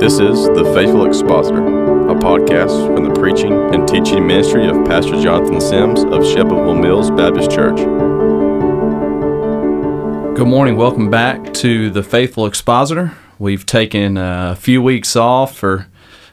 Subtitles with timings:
[0.00, 5.20] This is The Faithful Expositor, a podcast from the preaching and teaching ministry of Pastor
[5.20, 7.76] Jonathan Sims of Shelbyville Mills Baptist Church.
[10.34, 10.78] Good morning.
[10.78, 13.12] Welcome back to The Faithful Expositor.
[13.38, 15.86] We've taken a few weeks off for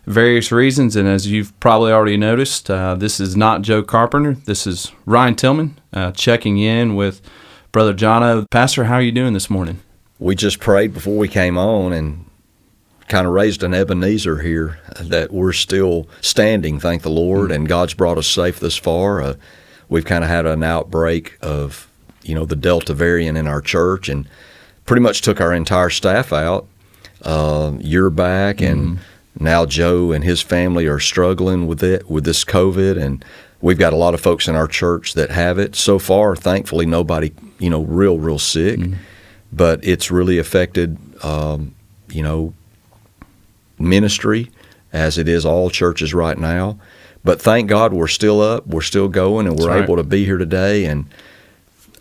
[0.05, 4.35] various reasons, and as you've probably already noticed, uh, this is not Joe Carpenter.
[4.45, 7.19] This is Ryan Tilghman uh, checking in with
[7.73, 8.49] Brother Jono.
[8.49, 9.81] Pastor, how are you doing this morning?
[10.19, 12.26] We just prayed before we came on and
[13.07, 17.93] kind of raised an Ebenezer here that we're still standing, thank the Lord, and God's
[17.93, 19.21] brought us safe this far.
[19.21, 19.33] Uh,
[19.87, 21.89] we've kind of had an outbreak of,
[22.23, 24.27] you know, the Delta variant in our church and
[24.85, 26.67] pretty much took our entire staff out.
[27.23, 28.99] Uh, year back, and
[29.39, 33.25] now Joe and his family are struggling with it with this COVID, and
[33.59, 35.75] we've got a lot of folks in our church that have it.
[35.75, 38.79] So far, thankfully, nobody, you know, real, real sick,
[39.51, 41.73] but it's really affected, um,
[42.09, 42.53] you know,
[43.79, 44.51] ministry
[44.93, 46.79] as it is all churches right now.
[47.23, 49.83] But thank God we're still up, we're still going, and we're right.
[49.83, 51.05] able to be here today and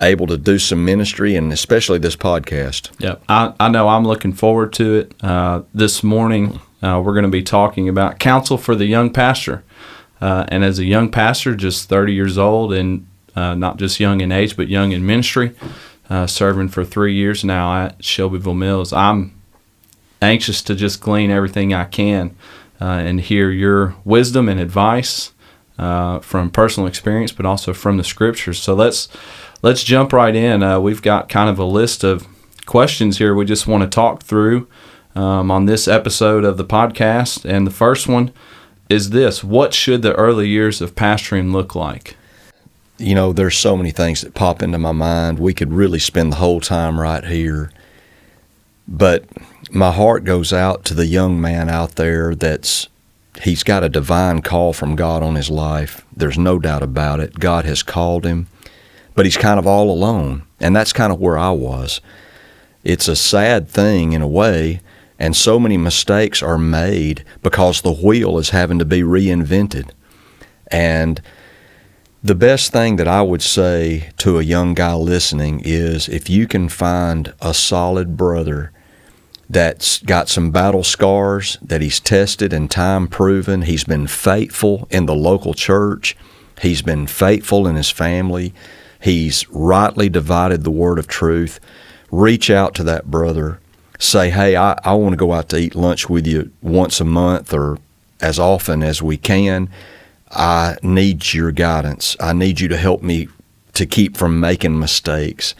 [0.00, 2.90] able to do some ministry, and especially this podcast.
[3.00, 3.22] Yep.
[3.28, 5.14] I, I know I'm looking forward to it.
[5.22, 9.64] Uh, this morning, uh, we're going to be talking about counsel for the young pastor.
[10.20, 14.20] Uh, and as a young pastor, just 30 years old, and uh, not just young
[14.20, 15.54] in age, but young in ministry,
[16.08, 19.35] uh, serving for three years now at Shelbyville Mills, I'm
[20.26, 22.36] anxious to just glean everything I can
[22.80, 25.32] uh, and hear your wisdom and advice
[25.78, 28.58] uh, from personal experience, but also from the scriptures.
[28.58, 29.08] So let's
[29.62, 30.62] let's jump right in.
[30.62, 32.26] Uh, we've got kind of a list of
[32.66, 34.66] questions here we just want to talk through
[35.14, 37.44] um, on this episode of the podcast.
[37.48, 38.32] And the first one
[38.88, 42.16] is this: What should the early years of pastoring look like?
[42.98, 45.38] you know, there's so many things that pop into my mind.
[45.38, 47.70] We could really spend the whole time right here.
[48.88, 49.24] But
[49.76, 52.88] my heart goes out to the young man out there that's
[53.42, 56.04] he's got a divine call from God on his life.
[56.16, 57.38] There's no doubt about it.
[57.38, 58.48] God has called him,
[59.14, 60.44] but he's kind of all alone.
[60.60, 62.00] And that's kind of where I was.
[62.84, 64.80] It's a sad thing in a way,
[65.18, 69.90] and so many mistakes are made because the wheel is having to be reinvented.
[70.68, 71.20] And
[72.22, 76.46] the best thing that I would say to a young guy listening is if you
[76.46, 78.72] can find a solid brother
[79.48, 85.06] that's got some battle scars, that he's tested and time proven, he's been faithful in
[85.06, 86.16] the local church,
[86.60, 88.52] he's been faithful in his family,
[89.00, 91.60] he's rightly divided the word of truth,
[92.10, 93.60] reach out to that brother.
[93.98, 97.04] Say, hey, I, I want to go out to eat lunch with you once a
[97.04, 97.78] month or
[98.20, 99.70] as often as we can.
[100.30, 102.14] I need your guidance.
[102.20, 103.28] I need you to help me
[103.72, 105.54] to keep from making mistakes.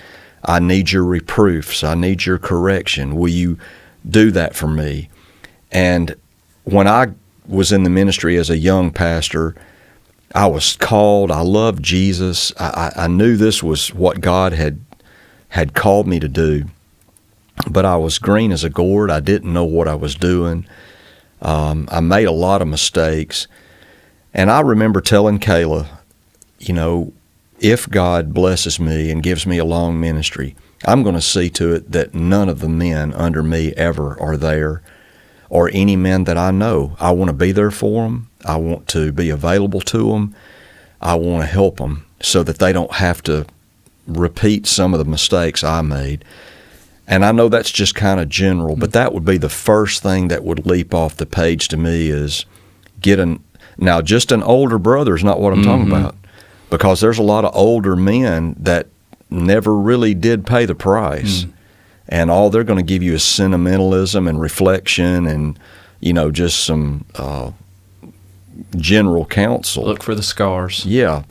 [0.47, 1.83] I need your reproofs.
[1.83, 3.17] I need your correction.
[3.17, 3.59] Will you
[4.09, 5.11] do that for me?
[5.73, 6.15] And
[6.65, 7.09] when I
[7.47, 9.55] was in the ministry as a young pastor,
[10.35, 11.31] I was called.
[11.31, 12.53] I loved Jesus.
[12.59, 14.81] I, I knew this was what God had
[15.51, 16.65] had called me to do,
[17.71, 19.11] but I was green as a gourd.
[19.11, 20.67] I didn't know what I was doing.
[21.41, 23.47] Um, I made a lot of mistakes.
[24.35, 25.87] And I remember telling Kayla,
[26.59, 27.13] you know,
[27.59, 31.75] if God blesses me and gives me a long ministry, I'm going to see to
[31.75, 34.83] it that none of the men under me ever are there
[35.49, 36.97] or any men that I know.
[37.01, 38.31] I want to be there for them.
[38.45, 40.35] I want to be available to them.
[41.01, 43.47] I want to help them so that they don't have to
[44.07, 46.25] repeat some of the mistakes I made.
[47.07, 50.29] And I know that's just kind of general, but that would be the first thing
[50.29, 52.45] that would leap off the page to me is
[53.01, 53.43] get an
[53.79, 55.93] now just an older brother is not what I'm talking mm-hmm.
[55.95, 56.17] about
[56.71, 58.89] because there's a lot of older men that
[59.31, 61.47] never really did pay the price.
[62.09, 65.59] And all they're going to give you is sentimentalism and reflection and
[66.01, 67.51] you know just some uh,
[68.77, 69.85] general counsel.
[69.85, 70.85] Look for the scars.
[70.87, 71.25] Yeah.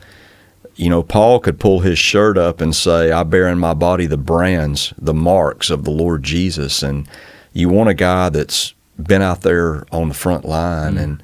[0.75, 4.07] You know, Paul could pull his shirt up and say, I bear in my body
[4.07, 6.83] the brands, the marks of the Lord Jesus.
[6.83, 7.07] And
[7.53, 11.23] you want a guy that's been out there on the front line and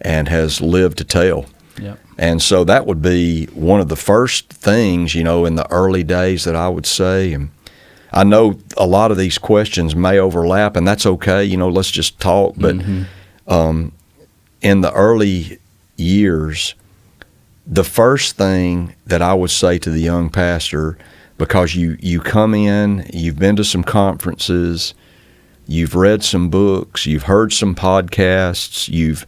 [0.00, 1.46] and has lived to tell.
[1.80, 1.98] Yep.
[2.18, 6.04] And so that would be one of the first things, you know, in the early
[6.04, 7.32] days that I would say.
[7.32, 7.50] And
[8.12, 11.44] I know a lot of these questions may overlap, and that's okay.
[11.44, 12.54] You know, let's just talk.
[12.56, 12.76] But
[13.46, 13.92] um,
[14.60, 15.58] in the early
[15.96, 16.74] years,
[17.66, 20.98] the first thing that I would say to the young pastor,
[21.38, 24.94] because you, you come in, you've been to some conferences,
[25.66, 29.26] you've read some books, you've heard some podcasts, you've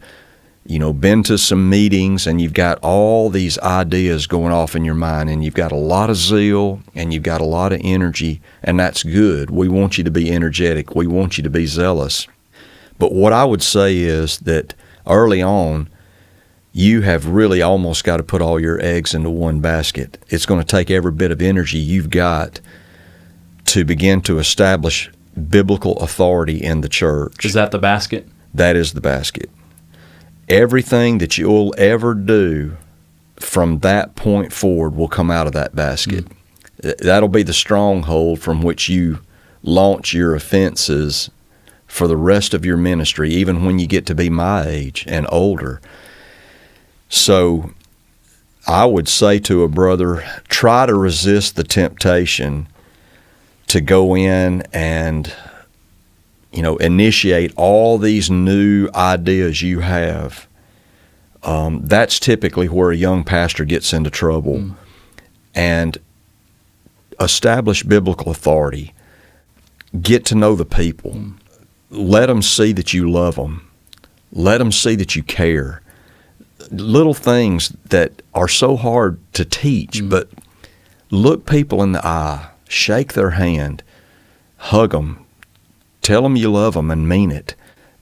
[0.65, 4.83] you know been to some meetings and you've got all these ideas going off in
[4.83, 7.81] your mind and you've got a lot of zeal and you've got a lot of
[7.83, 9.51] energy and that's good.
[9.51, 10.95] We want you to be energetic.
[10.95, 12.27] We want you to be zealous.
[12.97, 14.73] But what I would say is that
[15.05, 15.89] early on,
[16.71, 20.17] you have really almost got to put all your eggs into one basket.
[20.29, 22.59] It's going to take every bit of energy you've got
[23.67, 25.11] to begin to establish
[25.49, 27.45] biblical authority in the church.
[27.45, 28.27] Is that the basket?
[28.53, 29.49] That is the basket.
[30.47, 32.77] Everything that you'll ever do
[33.37, 36.25] from that point forward will come out of that basket.
[36.81, 36.97] Mm.
[36.99, 39.19] That'll be the stronghold from which you
[39.63, 41.29] launch your offenses
[41.87, 45.25] for the rest of your ministry, even when you get to be my age and
[45.29, 45.81] older.
[47.09, 47.71] So
[48.67, 52.67] I would say to a brother, try to resist the temptation
[53.67, 55.33] to go in and
[56.55, 60.47] you know initiate all these new ideas you have.
[61.43, 64.57] Um, that's typically where a young pastor gets into trouble.
[64.57, 64.75] Mm.
[65.53, 65.97] And
[67.19, 68.93] establish biblical authority.
[70.01, 71.11] Get to know the people.
[71.11, 71.37] Mm.
[71.91, 73.69] Let them see that you love them.
[74.31, 75.81] Let them see that you care
[76.71, 80.29] little things that are so hard to teach, mm but
[81.11, 83.83] look people in the eye, shake their hand,
[84.57, 85.24] hug them,
[86.05, 87.55] tell them you love them and mean it.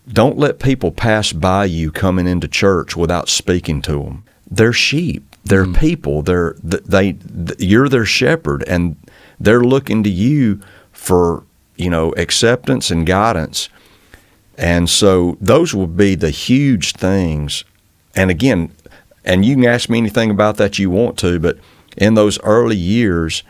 [0.08, 4.24] Don't let people pass by you coming into church without speaking to them.
[4.50, 5.24] They're sheep.
[5.46, 6.22] They're mm people.
[6.22, 7.56] They're they, they.
[7.60, 8.96] You're their shepherd, and
[9.40, 10.62] they're looking to you
[10.92, 11.44] for
[11.76, 13.70] you know acceptance and guidance.
[14.58, 17.66] And so those will be the huge things
[18.16, 18.72] and again,
[19.26, 21.58] and you can ask me anything about that you want to, but
[21.98, 23.44] in those early years,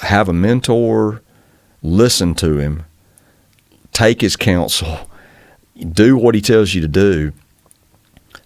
[0.00, 1.22] have a mentor,
[1.82, 2.84] listen to him,
[3.92, 5.08] take his counsel,
[5.92, 7.32] do what he tells you to do,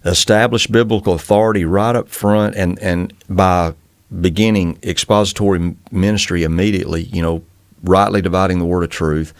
[0.03, 3.73] establish biblical authority right up front, and, and by
[4.21, 7.43] beginning expository ministry immediately, you know,
[7.83, 9.33] rightly dividing the word of truth,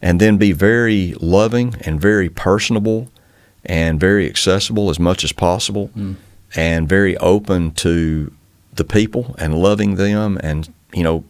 [0.00, 3.10] and then be very loving and very personable
[3.64, 6.14] and very accessible as much as possible mm.
[6.54, 8.32] and very open to
[8.74, 11.24] the people and loving them and, you know,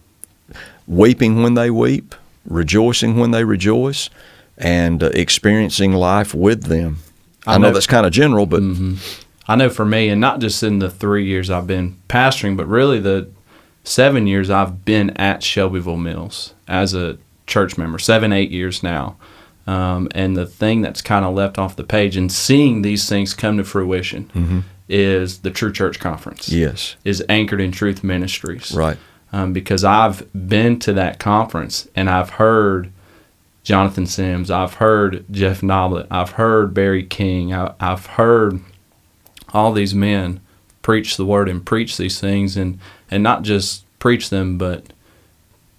[0.87, 2.15] weeping when they weep,
[2.49, 4.11] rejoicing when they rejoice,
[4.57, 6.99] and uh, experiencing life with them.
[7.47, 8.63] I, I know, know, that's kind of general, but.
[8.63, 9.25] Mm-hmm.
[9.51, 12.67] I know for me, and not just in the three years I've been pastoring, but
[12.67, 13.31] really the
[13.83, 17.17] seven years I've been at Shelbyville Mills as a
[17.47, 19.17] church member, seven, eight years now.
[19.67, 23.35] Um, and the thing that's kind of left off the page and seeing these things
[23.35, 24.61] come to fruition mm-hmm.
[24.89, 26.49] is the True Church Conference.
[26.49, 26.97] Yes.
[27.05, 28.73] Is anchored in Truth Ministries.
[28.73, 28.97] Right.
[29.33, 32.91] Um, because I've been to that conference and I've heard
[33.63, 38.61] Jonathan Sims, I've heard Jeff Noblit, I've heard Barry King, I, I've heard
[39.53, 40.41] all these men
[40.81, 42.79] preach the word and preach these things and,
[43.11, 44.93] and not just preach them, but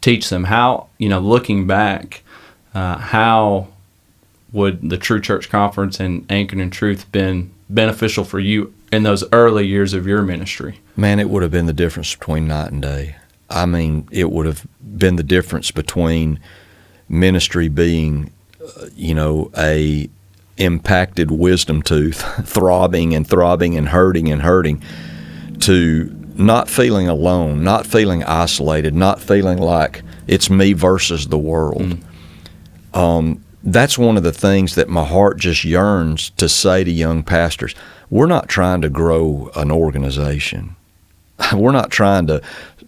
[0.01, 2.21] teach them how, you know, looking back,
[2.75, 3.69] uh, how
[4.51, 9.23] would the True Church Conference and Anchored in Truth been beneficial for you in those
[9.31, 10.79] early years of your ministry?
[10.95, 13.15] Man, it would have been the difference between night and day.
[13.49, 14.65] I mean, it would have
[14.97, 16.39] been the difference between
[17.07, 18.31] ministry being,
[18.63, 20.09] uh, you know, a
[20.57, 24.83] impacted wisdom tooth, throbbing and throbbing and hurting and hurting,
[25.61, 31.81] to not feeling alone, not feeling isolated, not feeling like it's me versus the world.
[31.81, 32.97] Mm.
[32.97, 37.23] Um, that's one of the things that my heart just yearns to say to young
[37.23, 37.75] pastors.
[38.09, 40.75] We're not trying to grow an organization.
[41.53, 42.41] We're not trying to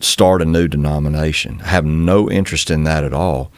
[0.04, 1.62] start a new denomination.
[1.64, 3.52] I have no interest in that at all.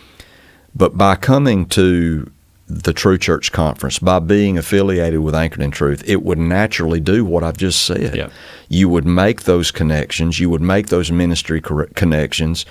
[0.75, 2.31] But by coming to
[2.67, 7.23] the True Church Conference, by being affiliated with Anchored in Truth, it would naturally do
[7.25, 8.15] what I've just said.
[8.15, 8.31] Yep.
[8.69, 10.39] You would make those connections.
[10.39, 12.65] You would make those ministry connections.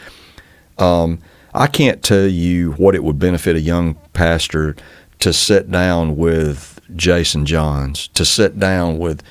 [0.78, 1.20] Um,
[1.54, 4.74] I can't tell you what it would benefit a young pastor
[5.20, 9.22] to sit down with Jason Johns, to sit down with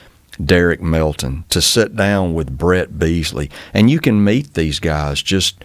[0.44, 3.50] Derek Melton, to sit down with Brett Beasley.
[3.74, 5.64] And you can meet these guys, just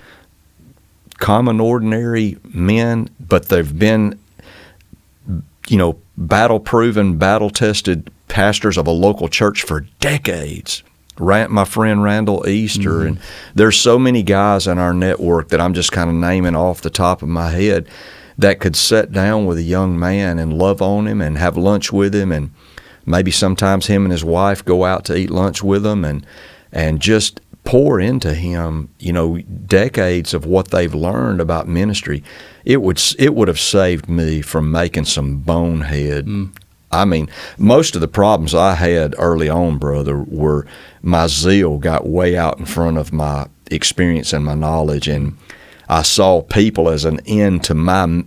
[1.19, 4.19] common, ordinary men, but they've been,
[5.69, 10.83] you know, battle proven, battle tested pastors of a local church for decades
[11.19, 13.07] my friend Randall Easter, mm-hmm.
[13.09, 13.19] and
[13.55, 16.91] there's so many guys in our network that I'm just kind of naming off the
[16.91, 17.89] top of my head
[18.39, 21.93] that could sit down with a young man and love on him and have lunch
[21.93, 22.51] with him, and
[23.07, 26.27] maybe sometimes him and his wife go out to eat lunch with him, and
[26.73, 32.23] and just pour into him, you know, decades of what they've learned about ministry.
[32.65, 36.53] It would it would have saved me from making some bonehead mm.
[36.91, 40.67] I mean, most of the problems I had early on, brother, were
[41.03, 45.37] my zeal got way out in front of my experience and my knowledge, and
[45.89, 48.25] I saw people as an end to my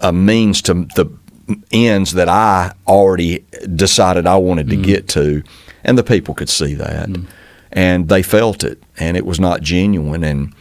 [0.00, 1.06] a means to the
[1.70, 5.42] ends that I already decided I wanted to get to,
[5.84, 7.08] and the people could see that,
[7.72, 10.24] and they felt it, and it was not genuine.
[10.24, 10.54] And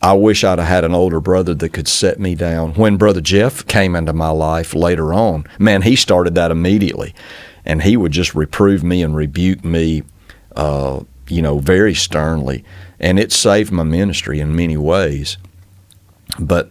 [0.00, 2.74] I wish I'd have had an older brother that could set me down.
[2.74, 7.14] When Brother Jeff came into my life later on, man, he started that immediately,
[7.64, 10.02] and he would just reprove me and rebuke me,
[10.56, 12.64] uh, you know, very sternly,
[12.98, 15.36] and it saved my ministry in many ways.
[16.38, 16.70] But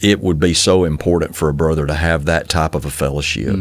[0.00, 3.54] it would be so important for a brother to have that type of a fellowship.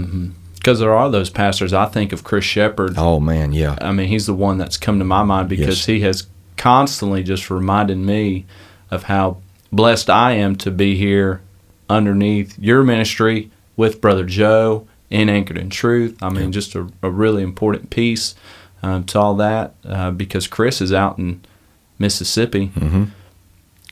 [0.55, 1.74] Because there are those pastors.
[1.74, 2.93] I think of Chris Shepard.
[2.98, 5.86] Oh man, yeah, I mean, he's the one that's come to my mind because Yes.
[5.86, 6.27] he has
[6.58, 8.46] constantly just reminded me
[8.91, 9.38] of how
[9.72, 11.41] blessed I am to be here
[11.89, 16.22] underneath your ministry with Brother Joe in Anchored in Truth.
[16.22, 18.36] I mean, just a, a really important piece
[18.84, 21.41] um, to all that uh, because Chris is out in
[21.98, 22.67] Mississippi.
[22.75, 23.03] Mm-hmm.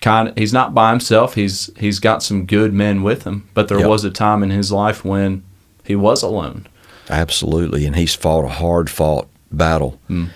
[0.08, 1.36] Kind of, he's not by himself.
[1.36, 3.90] He's he's got some good men with him, but there Yep.
[3.90, 5.44] was a time in his life when
[5.84, 6.68] he was alone.
[7.10, 7.86] absolutely.
[7.86, 10.30] And he's fought a hard fought battle, Mm.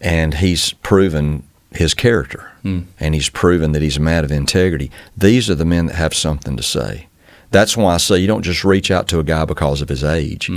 [0.00, 2.84] and he's proven his character, Mm.
[2.98, 4.90] and he's proven that he's a man of integrity.
[5.16, 7.06] These are the men that have something to say.
[7.50, 10.02] That's why I say you don't just reach out to a guy because of his
[10.02, 10.50] age.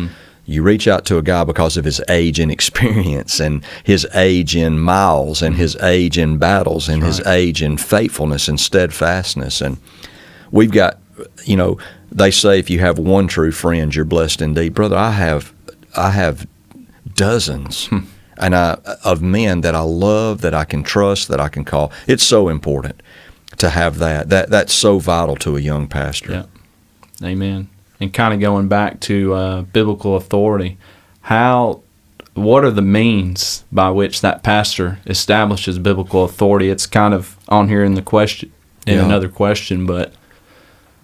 [0.46, 4.56] You reach out to a guy because of his age and experience, and his age
[4.56, 9.60] in miles, and his age in battles, and his age in faithfulness and steadfastness.
[9.62, 9.78] And
[10.52, 11.00] we've got,
[11.46, 11.80] you know,
[12.12, 14.96] they say if you have one true friend, you're blessed indeed, brother.
[14.96, 15.54] I have,
[15.96, 16.48] I have
[17.16, 18.00] dozens, hmm.
[18.38, 18.74] and I
[19.04, 21.92] of men that I love, that I can trust, that I can call.
[22.08, 23.02] It's so important
[23.58, 24.30] to have that.
[24.30, 26.32] That that's so vital to a young pastor.
[26.32, 27.28] Yeah.
[27.28, 27.70] Amen.
[28.00, 30.78] And kind of going back to uh, biblical authority,
[31.22, 31.82] how,
[32.34, 36.70] what are the means by which that pastor establishes biblical authority?
[36.70, 38.52] It's kind of on here in the question,
[38.86, 39.06] in Yeah.
[39.06, 40.14] another question, but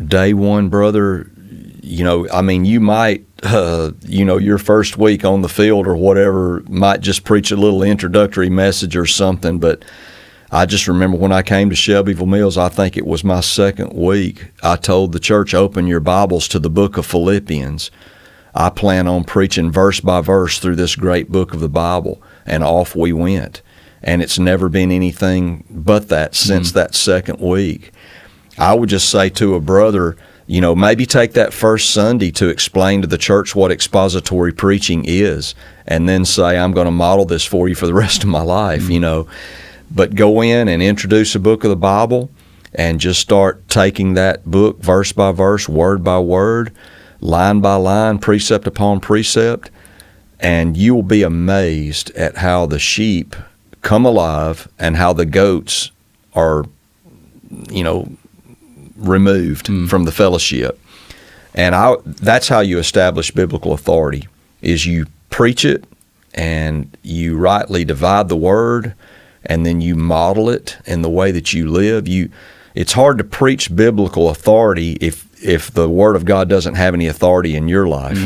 [0.06, 1.30] day one, brother,
[1.82, 5.88] you know, I mean, you might, uh, you know, your first week on the field
[5.88, 9.60] or whatever, might just preach a little introductory message or something.
[9.60, 9.84] But
[10.54, 13.94] I just remember when I came to Shelbyville Mills, I think it was my second
[13.94, 17.90] week, I told the church, open your Bibles to the book of Philippians.
[18.54, 22.22] I plan on preaching verse by verse through this great book of the Bible.
[22.46, 23.62] And off we went.
[24.04, 26.48] And it's never been anything but that mm-hmm.
[26.48, 27.92] since that second week.
[28.58, 30.18] I would just say to a brother,
[30.48, 35.06] you know, maybe take that first Sunday to explain to the church what expository preaching
[35.08, 35.56] is,
[35.88, 38.42] and then say, I'm going to model this for you for the rest of my
[38.42, 38.92] life, mm-hmm.
[38.92, 39.28] you know.
[39.94, 42.30] But go in and introduce a book of the Bible
[42.74, 46.72] and just start taking that book verse by verse, word by word,
[47.20, 49.70] line by line, precept upon precept,
[50.40, 53.36] and you will be amazed at how the sheep
[53.82, 55.92] come alive and how the goats
[56.34, 56.66] are,
[57.70, 58.10] you know,
[58.96, 59.88] removed hmm.
[59.88, 60.80] from the fellowship.
[61.54, 64.28] And I, that's how you establish biblical authority
[64.62, 65.84] is you preach it
[66.34, 68.94] and you rightly divide the word
[69.46, 72.08] and then you model it in the way that you live.
[72.08, 72.30] You
[72.74, 77.08] it's hard to preach biblical authority if if the word of God doesn't have any
[77.08, 78.18] authority in your life.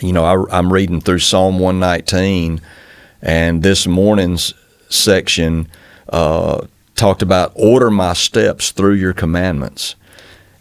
[0.00, 2.60] You know, I, I'm reading through Psalm 119
[3.22, 4.54] and this morning's
[4.88, 5.68] section
[6.08, 9.94] uh, talked about order my steps through your commandments.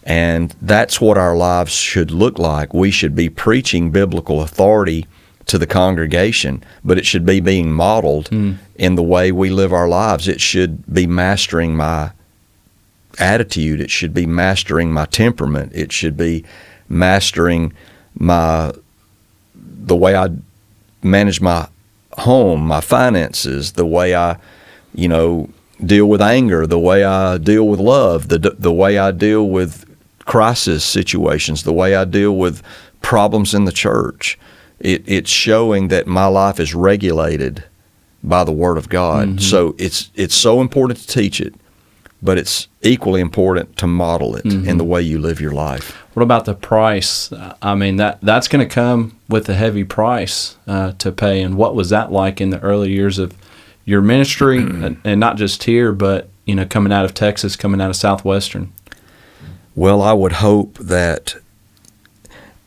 [0.03, 2.73] And that's what our lives should look like.
[2.73, 5.07] We should be preaching biblical authority
[5.45, 8.53] to the congregation, but it should be being modeled hmm.
[8.75, 10.27] in the way we live our lives.
[10.27, 12.11] It should be mastering my
[13.19, 13.79] attitude.
[13.79, 15.71] It should be mastering my temperament.
[15.75, 16.43] It should be
[16.89, 17.73] mastering
[18.17, 18.73] my
[19.53, 20.29] the way I
[21.03, 21.67] manage my
[22.17, 24.37] home, my finances, the way I,
[24.93, 25.49] you know,
[25.85, 29.85] deal with anger, the way I deal with love, the the way I deal with
[30.25, 32.63] crisis situations, the way I deal with
[33.01, 34.39] problems in the church.
[34.79, 37.63] It, it's showing that my life is regulated
[38.23, 39.41] by the Word of God.
[39.41, 41.55] So it's it's so important to teach it,
[42.21, 45.91] but it's equally important to model it in the way you live your life.
[46.13, 47.31] what about the price?
[47.61, 51.41] I mean, that that's going to come with a heavy price uh, to pay.
[51.41, 53.33] And what was that like in the early years of
[53.85, 57.79] your ministry, and, and not just here, but you know, coming out of Texas, coming
[57.81, 58.71] out of Southwestern?
[59.75, 61.35] Well, I would hope that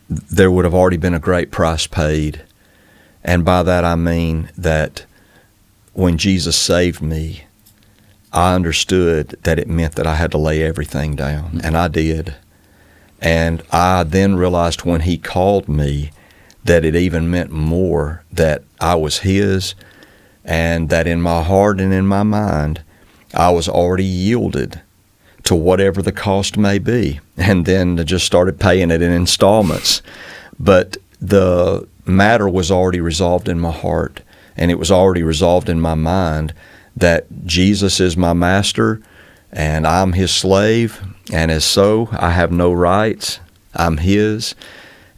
[0.09, 2.43] there would have already been a great price paid.
[3.23, 5.05] And by that I mean that
[5.93, 7.45] when Jesus saved me,
[8.33, 12.37] I understood that it meant that I had to lay everything down, and I did.
[13.21, 16.11] And I then realized when He called me
[16.65, 19.75] that it even meant more that I was His,
[20.45, 22.83] and that in my heart and in my mind,
[23.35, 24.81] I was already yielded
[25.49, 27.21] to whatever the cost may be.
[27.38, 30.02] And then just started paying it in installments.
[30.61, 34.21] But the matter was already resolved in my heart
[34.59, 36.52] and it was already resolved in my mind
[36.95, 39.00] that Jesus is my master
[39.50, 41.02] and I'm his slave.
[41.33, 43.40] And as so, I have no rights.
[43.75, 44.55] I'm his.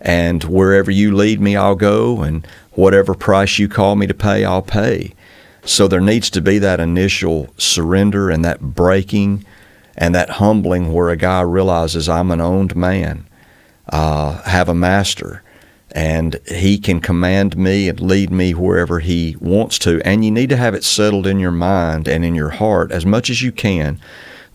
[0.00, 2.22] And wherever you lead me, I'll go.
[2.22, 5.12] And whatever price you call me to pay, I'll pay.
[5.64, 9.44] So there needs to be that initial surrender and that breaking
[9.96, 13.28] and that humbling where a guy realizes I'm an owned man,
[13.88, 15.42] uh, have a master,
[15.92, 20.00] and he can command me and lead me wherever he wants to.
[20.04, 23.04] And you need to have it settled in your mind and in your heart as
[23.04, 24.00] much as you can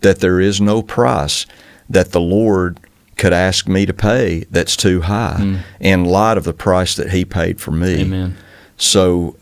[0.01, 1.45] that there is no price
[1.89, 2.79] that the Lord
[3.17, 5.59] could ask me to pay that's too high mm.
[5.79, 8.01] in light of the price that he paid for me.
[8.01, 8.37] Amen.
[8.77, 9.37] So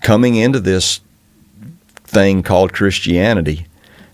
[0.00, 1.00] coming into this
[2.04, 3.66] thing called Christianity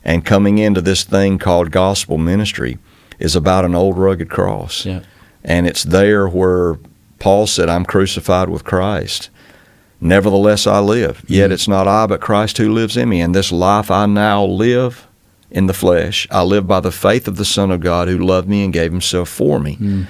[0.05, 2.79] and coming into this thing called gospel ministry
[3.19, 4.85] is about an old rugged cross.
[4.85, 5.03] Yeah.
[5.45, 6.79] And it's there where
[7.19, 9.31] Paul said, I'm crucified with Christ.
[10.01, 11.25] Nevertheless, I live.
[11.29, 11.55] Yet mm.
[11.55, 13.21] it's not I, but Christ who lives in me.
[13.21, 15.07] And this life I now live
[15.51, 18.49] in the flesh, I live by the faith of the Son of God who loved
[18.49, 19.77] me and gave himself for me.
[19.77, 20.07] Mm.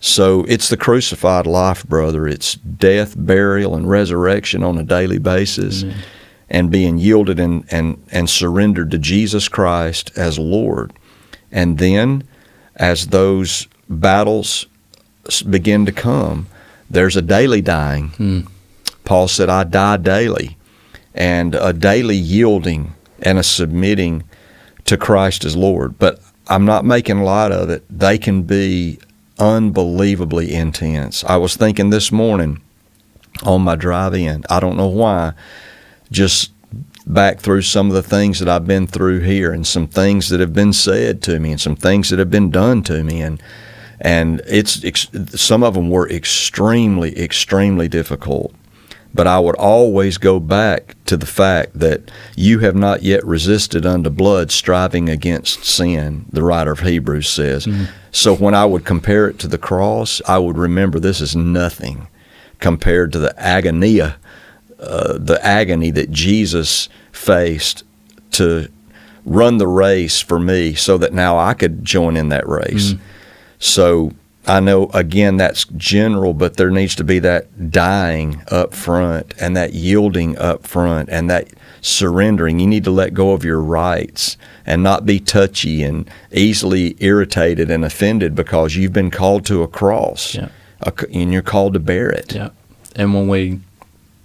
[0.00, 2.26] So it's the crucified life, brother.
[2.26, 5.82] It's death, burial, and resurrection on a daily basis.
[5.82, 6.02] Amen
[6.50, 10.92] and being yielded and, and, and surrendered to Jesus Christ as Lord.
[11.52, 12.26] And then,
[12.76, 14.66] as those battles
[15.48, 16.46] begin to come,
[16.90, 18.08] there's a daily dying.
[18.10, 18.40] Hmm.
[19.04, 20.56] Paul said, I die daily.
[21.14, 24.24] And a daily yielding and a submitting
[24.84, 25.98] to Christ as Lord.
[25.98, 27.84] But I'm not making light of it.
[27.90, 28.98] They can be
[29.38, 31.24] unbelievably intense.
[31.24, 32.62] I was thinking this morning
[33.42, 35.32] on my drive in, I don't know why,
[36.10, 36.52] just
[37.08, 40.40] back through some of the things that I've been through here and some things that
[40.40, 43.22] have been said to me and some things that have been done to me.
[43.22, 43.42] And
[44.00, 44.84] and it's
[45.40, 48.54] some of them were extremely extremely difficult.
[49.14, 53.86] But I would always go back to the fact that you have not yet resisted
[53.86, 57.66] unto blood striving against sin the writer of Hebrews says.
[57.66, 57.84] Mm-hmm.
[58.12, 62.06] so when I would compare it to the cross I would remember this is nothing
[62.60, 64.16] compared to the agonia
[64.78, 67.84] uh, the agony that Jesus faced
[68.32, 68.68] to
[69.24, 72.92] run the race for me so that now I could join in that race.
[72.92, 73.00] Mm.
[73.58, 74.12] So
[74.46, 79.56] I know again that's general, but there needs to be that dying up front and
[79.56, 81.48] that yielding up front and that
[81.82, 82.58] surrendering.
[82.58, 87.70] You need to let go of your rights and not be touchy and easily irritated
[87.70, 90.48] and offended because you've been called to a cross yeah.
[91.12, 92.34] and you're called to bear it.
[92.34, 92.50] Yeah.
[92.96, 93.60] And when we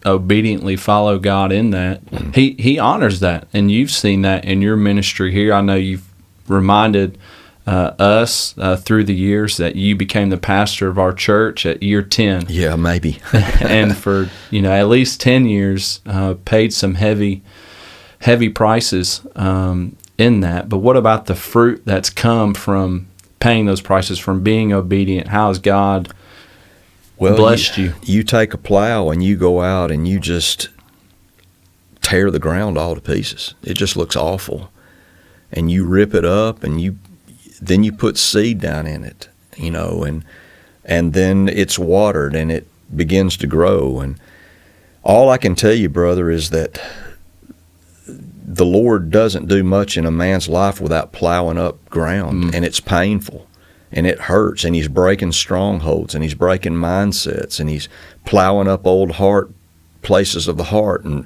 [0.05, 2.35] obediently follow God in that, mm.
[2.35, 5.53] He He honors that, and you've seen that in your ministry here.
[5.53, 6.07] I know you've
[6.47, 7.17] reminded
[7.65, 11.81] uh, us uh, through the years that you became the pastor of our church at
[11.81, 12.45] year ten.
[12.49, 13.19] Yeah, maybe.
[13.33, 17.41] and for you know at least ten years, uh, paid some heavy,
[18.19, 20.69] heavy prices um, in that.
[20.69, 23.07] But what about the fruit that's come from
[23.39, 25.29] paying those prices, from being obedient?
[25.29, 26.13] How has God
[27.17, 28.17] well, blessed you, you.
[28.17, 30.69] You take a plow and you go out and you just
[32.01, 33.55] tear the ground all to pieces.
[33.63, 34.71] It just looks awful.
[35.51, 36.97] And you rip it up and you
[37.61, 40.25] then you put seed down in it, you know, and
[40.83, 44.19] and then it's watered and it begins to grow and
[45.03, 46.81] all I can tell you, brother, is that
[48.07, 52.55] the Lord doesn't do much in a man's life without plowing up ground, mm.
[52.55, 53.47] and it's painful
[53.93, 57.87] and it hurts and he's breaking strongholds and he's breaking mindsets and he's
[58.25, 59.51] plowing up old heart
[60.01, 61.25] places of the heart and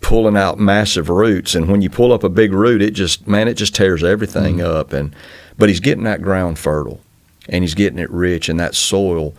[0.00, 1.54] pulling out massive roots.
[1.54, 4.56] And when you pull up a big root it just man it just tears everything
[4.56, 4.64] mm.
[4.64, 4.92] up.
[4.92, 5.14] And
[5.56, 7.00] but he's getting that ground fertile
[7.48, 9.32] and he's getting it rich in that soil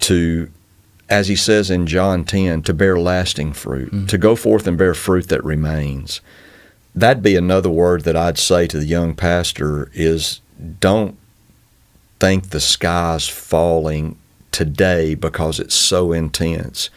[0.00, 0.50] to
[1.08, 4.76] as he says in John 10 to bear lasting fruit mm to go forth and
[4.76, 6.20] bear fruit that remains.
[6.94, 10.40] That'd be another word that I'd say to the young pastor is
[10.80, 11.16] don't
[12.18, 14.16] think the sky's falling
[14.52, 16.90] today because it's so intense.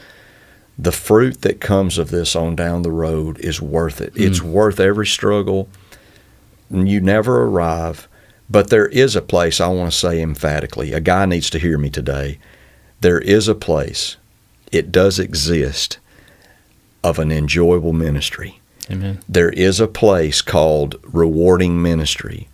[0.77, 4.13] The fruit that comes of this on down the road is worth it.
[4.13, 4.27] Mm.
[4.27, 5.67] It's worth every struggle.
[6.71, 8.08] You never arrive,
[8.49, 10.93] but there is a place I want to say emphatically.
[10.93, 12.39] A guy needs to hear me today.
[13.01, 14.17] There is a place,
[14.71, 15.99] it does exist,
[17.03, 18.60] of an enjoyable ministry.
[18.91, 19.19] Amen.
[19.27, 22.48] There is a place called rewarding ministry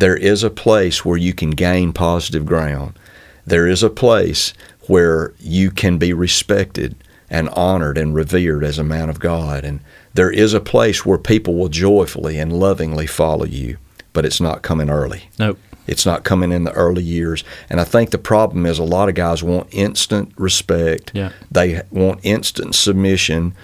[0.00, 2.98] there is a place where you can gain positive ground.
[3.46, 4.52] There is a place
[4.88, 6.94] where you can be respected
[7.28, 9.64] and honored and revered as a man of God.
[9.64, 9.80] And
[10.14, 13.76] there is a place where people will joyfully and lovingly follow you.
[14.12, 15.28] but it's not coming early.
[15.38, 15.58] Nope.
[15.86, 17.42] It's not coming in the early years.
[17.68, 21.10] And I think the problem is a lot of guys want instant respect.
[21.14, 21.32] Yeah.
[21.50, 23.54] They want instant submission.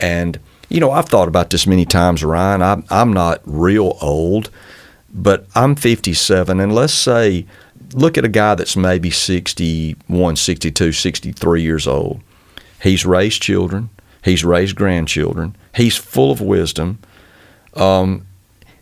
[0.00, 2.62] And, you know, I've thought about this many times, Ryan.
[2.62, 4.50] I'm, I'm not real old,
[5.12, 6.60] but I'm 57.
[6.60, 7.46] And let's say,
[7.92, 12.20] look at a guy that's maybe 61, 62, 63 years old.
[12.82, 13.90] He's raised children,
[14.22, 16.98] he's raised grandchildren, he's full of wisdom.
[17.74, 18.26] Um,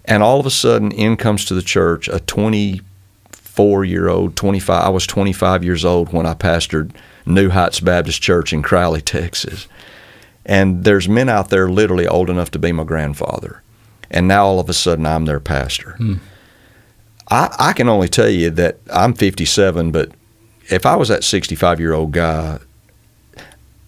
[0.04, 4.84] and all of a sudden, in comes to the church a 24 year old, 25.
[4.84, 6.90] I was 25 years old when I pastored
[7.26, 9.66] New Heights Baptist Church in Crowley, Texas.
[10.44, 13.62] And there's men out there literally old enough to be my grandfather.
[14.14, 15.96] And now all of a sudden, I'm their pastor.
[15.96, 16.14] Hmm.
[17.30, 20.12] I, I can only tell you that I'm 57, but
[20.70, 22.60] if I was that 65 year old guy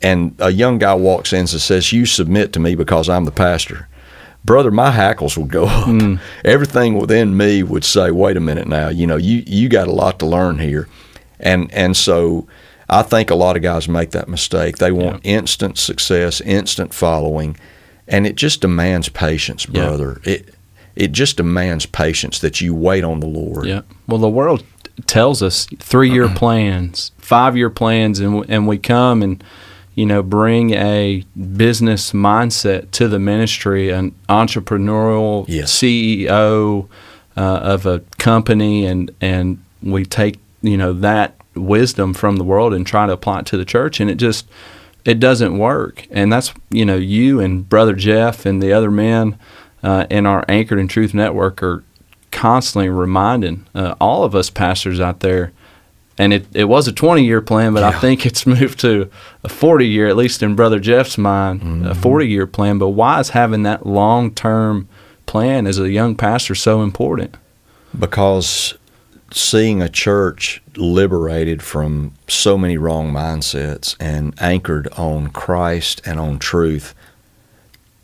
[0.02, 3.30] and a young guy walks in and says, You submit to me because I'm the
[3.30, 3.88] pastor,
[4.44, 5.84] brother, my hackles would go up.
[5.84, 6.16] Hmm.
[6.44, 9.92] Everything within me would say, Wait a minute now, you know, you, you got a
[9.92, 10.88] lot to learn here.
[11.38, 12.48] And, and so
[12.88, 14.78] I think a lot of guys make that mistake.
[14.78, 17.56] They want instant success, instant following,
[18.08, 19.86] and it just demands patience, Yeah.
[19.86, 20.20] brother.
[20.24, 20.54] It,
[20.94, 23.66] it just demands patience that you wait on the Lord.
[23.66, 23.82] Yeah.
[24.06, 24.64] Well, the world
[25.06, 29.42] tells us three year plans, five year plans, and and we come and
[29.94, 31.22] you know bring a
[31.56, 35.72] business mindset to the ministry, an entrepreneurial Yes.
[35.72, 36.88] CEO
[37.36, 42.72] uh, of a company, and and we take you know that wisdom from the world
[42.74, 44.46] and try to apply it to the church, and it just
[45.06, 46.06] it doesn't work.
[46.10, 49.38] And that's you know you and brother Jeff and the other men
[49.82, 51.84] uh, in our Anchored in Truth network are
[52.32, 55.52] constantly reminding uh, all of us pastors out there.
[56.18, 59.10] And it, it was a 20 year plan, but I think it's moved to
[59.44, 61.86] a 40 year, at least in Brother Jeff's mind, Mm-hmm.
[61.86, 62.78] a 40 year plan.
[62.78, 64.88] But why is having that long term
[65.26, 67.36] plan as a young pastor so important?
[67.98, 68.74] because
[69.32, 76.38] seeing a church liberated from so many wrong mindsets and anchored on Christ and on
[76.38, 76.94] truth,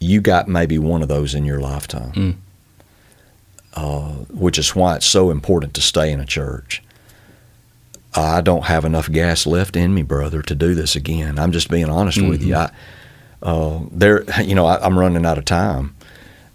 [0.00, 2.12] you got maybe one of those in your lifetime.
[2.12, 2.36] Mm.
[3.74, 6.82] Uh, which is why it's so important to stay in a church.
[8.14, 11.38] I don't have enough gas left in me, brother, to do this again.
[11.38, 12.54] I'm just being honest with you.
[12.54, 12.70] I,
[13.42, 15.94] uh, there, you know, I, I'm running out of time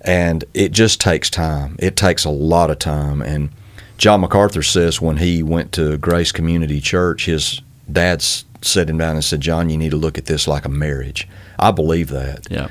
[0.02, 1.76] and it just takes time.
[1.80, 3.24] It takes a lot of time.
[3.24, 3.50] And
[3.98, 9.16] John MacArthur says when he went to Grace Community Church, his dad sat him down
[9.16, 11.28] and said, "John, you need to look at this like a marriage."
[11.60, 12.48] I believe that.
[12.50, 12.68] Yeah.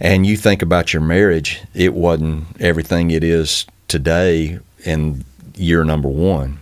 [0.00, 5.24] And you think about your marriage, it wasn't everything it is today in
[5.56, 6.58] year number one.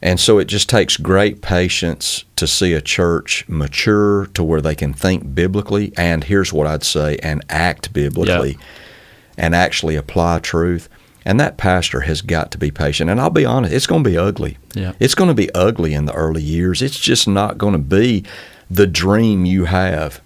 [0.00, 4.76] And so it just takes great patience to see a church mature to where they
[4.76, 8.56] can think biblically and here's what I'd say and act biblically
[9.36, 10.88] and actually apply truth.
[11.28, 13.10] And that pastor has got to be patient.
[13.10, 14.56] And I'll be honest, it's going to be ugly.
[14.72, 14.94] Yeah.
[14.98, 16.80] It's going to be ugly in the early years.
[16.80, 18.24] It's just not going to be
[18.70, 20.22] the dream you have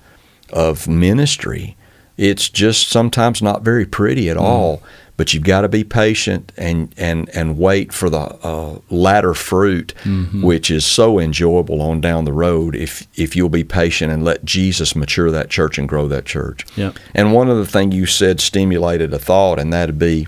[0.52, 1.76] of ministry.
[2.16, 4.80] It's just sometimes not very pretty at all.
[5.16, 9.94] But you've got to be patient and and and wait for the uh, latter fruit,
[10.40, 12.74] which is so enjoyable on down the road.
[12.74, 16.64] If if you'll be patient and let Jesus mature that church and grow that church.
[16.76, 16.92] Yeah.
[17.14, 20.26] And one of the things you said stimulated a thought, and that'd be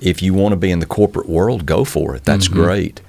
[0.00, 2.24] if you want to be in the corporate world, go for it.
[2.24, 3.00] That's great.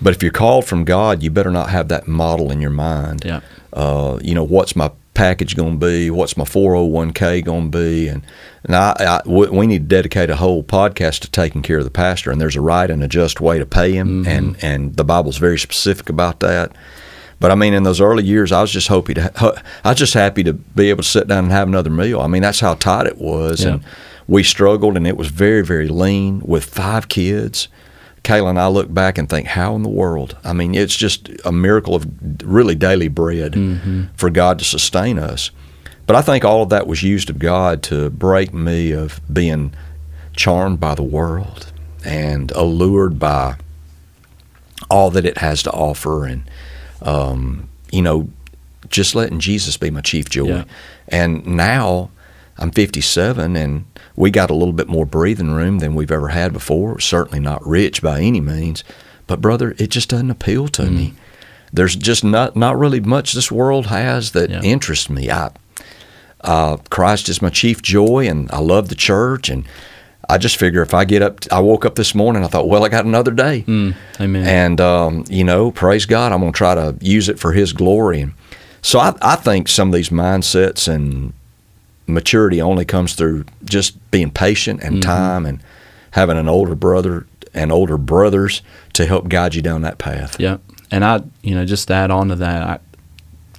[0.00, 3.24] But if you're called from God, you better not have that model in your mind.
[3.24, 3.40] Yeah.
[3.72, 6.10] Uh, you know, what's my package going to be?
[6.10, 8.08] What's my 401k going to be?
[8.08, 8.22] And,
[8.64, 11.90] and I, I, we need to dedicate a whole podcast to taking care of the
[11.90, 12.30] pastor.
[12.30, 14.26] And there's a right and a just way to pay him.
[14.26, 16.72] And, and the Bible's very specific about that.
[17.40, 19.62] But I mean, in those early years, I was just happy to.
[19.84, 22.20] I was just happy to be able to sit down and have another meal.
[22.20, 23.72] I mean, that's how tight it was, Yeah.
[23.74, 23.84] and
[24.28, 27.68] we struggled, and it was very, very lean with five kids.
[28.24, 30.36] Kayla and I look back and think, how in the world?
[30.42, 32.06] I mean, it's just a miracle of
[32.42, 33.54] really daily bread
[34.16, 35.50] for God to sustain us.
[36.06, 39.72] But I think all of that was used of God to break me of being
[40.34, 41.72] charmed by the world
[42.04, 43.56] and allured by
[44.90, 46.42] all that it has to offer and
[47.02, 48.28] um, you know
[48.88, 50.64] just letting jesus be my chief joy Yeah.
[51.08, 52.10] and now
[52.58, 53.84] i'm 57 and
[54.16, 57.40] we got a little bit more breathing room than we've ever had before We're certainly
[57.40, 58.82] not rich by any means
[59.26, 61.14] but brother it just doesn't appeal to me
[61.72, 64.62] there's just not not really much this world has that Yeah.
[64.62, 65.50] interests me i
[66.42, 69.48] uh, Christ is my chief joy, and I love the church.
[69.48, 69.64] And
[70.28, 72.84] I just figure if I get up, I woke up this morning, I thought, well,
[72.84, 73.64] I got another day.
[73.66, 74.46] Mm, amen.
[74.46, 77.72] And, um, you know, praise God, I'm going to try to use it for His
[77.72, 78.20] glory.
[78.20, 78.34] And
[78.80, 81.32] so I, I think some of these mindsets and
[82.06, 85.60] maturity only comes through just being patient and time and
[86.12, 90.38] having an older brother and older brothers to help guide you down that path.
[90.38, 90.58] Yeah.
[90.90, 92.78] And I, you know, just to add on to that, I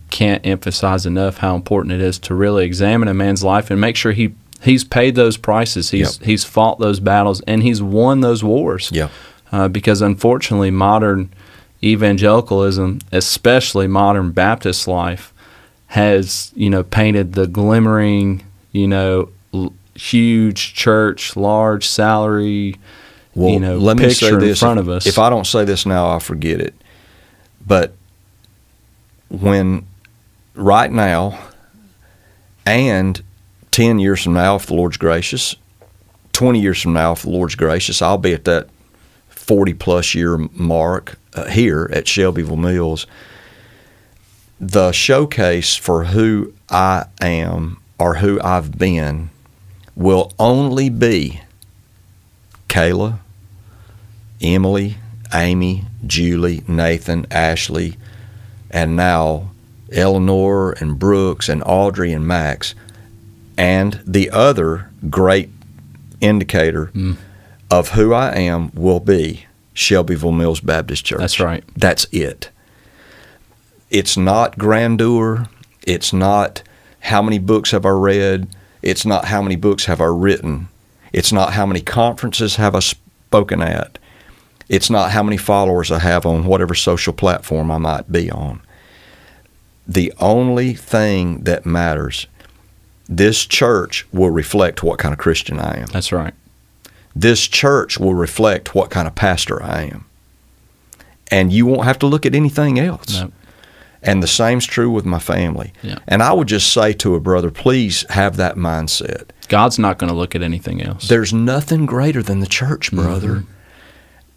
[0.10, 3.96] can't emphasize enough how important it is to really examine a man's life and make
[3.96, 5.92] sure he he's paid those prices.
[5.92, 6.26] He's Yep.
[6.26, 8.90] he's fought those battles and he's won those wars.
[8.94, 9.10] Yeah.
[9.52, 11.30] Uh, because unfortunately, modern
[11.84, 15.34] evangelicalism, especially modern Baptist life,
[15.88, 22.76] has you know painted the glimmering, you know, l- huge church, large salary,
[23.34, 25.08] Well, you know, let me picture say in front if, of us.
[25.08, 26.76] If I don't say this now, I'll forget it.
[27.66, 27.94] But
[29.30, 29.86] when
[30.56, 31.40] right now
[32.66, 33.22] and
[33.72, 35.56] 10 years from now, if the Lord's gracious,
[36.34, 38.70] 20 years from now, if the Lord's gracious, I'll be at that
[39.30, 43.08] 40 plus year mark uh, here at Shelbyville Mills.
[44.60, 49.30] The showcase for who I am or who I've been
[49.96, 51.42] will only be
[52.68, 53.20] Kayla,
[54.42, 54.98] Emily,
[55.34, 57.98] Amy, Julie, Nathan, Ashley,
[58.72, 59.52] and now
[59.92, 62.76] Eleanor and Brooks and Audrey and Max.
[63.58, 65.50] And the other great
[66.22, 67.18] indicator mm.
[67.72, 71.20] of who I am will be Shelbyville Mills Baptist Church.
[71.20, 71.64] That's right.
[71.76, 72.50] That's it.
[73.90, 75.48] It's not grandeur.
[75.86, 76.64] It's not
[77.02, 78.50] how many books have I read.
[78.82, 80.68] It's not how many books have I written.
[81.14, 83.98] It's not how many conferences have I spoken at.
[84.70, 88.62] It's not how many followers I have on whatever social platform I might be on.
[89.88, 92.28] The only thing that matters,
[93.08, 95.88] this church will reflect what kind of Christian I am.
[95.88, 96.34] That's right.
[97.16, 100.06] This church will reflect what kind of pastor I am.
[101.32, 103.22] And you won't have to look at anything else.
[103.22, 103.32] No.
[104.04, 105.74] And the same's true with my family.
[105.82, 105.98] Yeah.
[106.08, 109.30] And I would just say to a brother, please have that mindset.
[109.48, 111.08] God's not going to look at anything else.
[111.08, 113.44] There's nothing greater than the church, brother.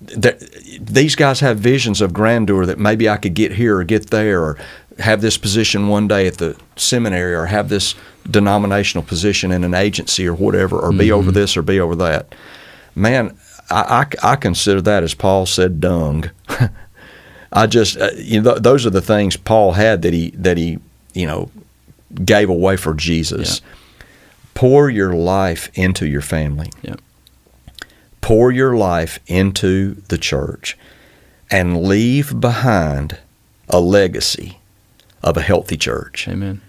[0.04, 0.84] Mm-hmm.
[0.84, 4.42] These guys have visions of grandeur that maybe I could get here or get there
[4.42, 4.56] or
[4.98, 7.94] have this position one day at the seminary or have this
[8.30, 11.14] denominational position in an agency or whatever or be Mm-hmm.
[11.18, 12.34] over this or be over that.
[12.94, 13.36] Man,
[13.70, 16.30] I, I, I consider that, as Paul said, dung.
[17.52, 20.56] I just, uh, you know, th- those are the things Paul had that he, that
[20.56, 20.78] he,
[21.14, 21.50] you know,
[22.24, 23.60] gave away for Jesus.
[24.54, 26.96] Pour your life into your family Yeah.
[28.20, 30.76] pour your life into the church
[31.50, 33.18] and leave behind
[33.68, 34.58] a legacy
[35.22, 36.28] of a healthy church.
[36.28, 36.60] Amen.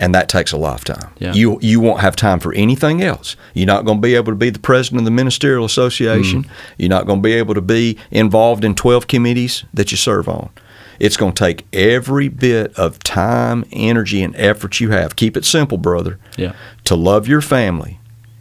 [0.00, 1.10] And that takes a lifetime.
[1.18, 1.32] Yeah.
[1.32, 3.34] You you won't have time for anything else.
[3.52, 6.44] You're not going to be able to be the president of the ministerial association.
[6.44, 6.50] Mm.
[6.78, 10.28] You're not going to be able to be involved in 12 committees that you serve
[10.28, 10.50] on.
[11.00, 15.16] It's going to take every bit of time, energy, and effort you have.
[15.16, 16.52] Keep it simple, brother Yeah.
[16.84, 17.98] to love your family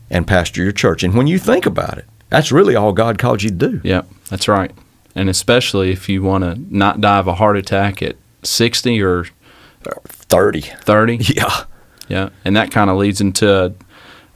[0.10, 1.04] and pastor your church.
[1.04, 3.82] And when you think about it, that's really all God called you to do.
[3.84, 4.02] Yeah.
[4.30, 4.72] That's right.
[5.16, 9.26] And especially if you want to not die of a heart attack at 60 or
[10.06, 10.62] 30.
[10.62, 11.18] 30.
[11.36, 11.64] Yeah.
[12.10, 13.74] Yeah, and that kind of leads into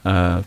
[0.03, 0.43] uh,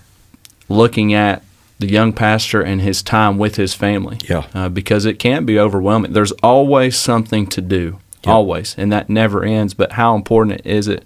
[0.69, 1.43] looking at
[1.79, 4.19] the young pastor and his time with his family.
[4.29, 4.47] Yeah.
[4.55, 6.13] uh, because it can be overwhelming.
[6.13, 8.33] There's always something to do, Yeah.
[8.33, 9.73] always, and that never ends.
[9.75, 11.03] But how important is it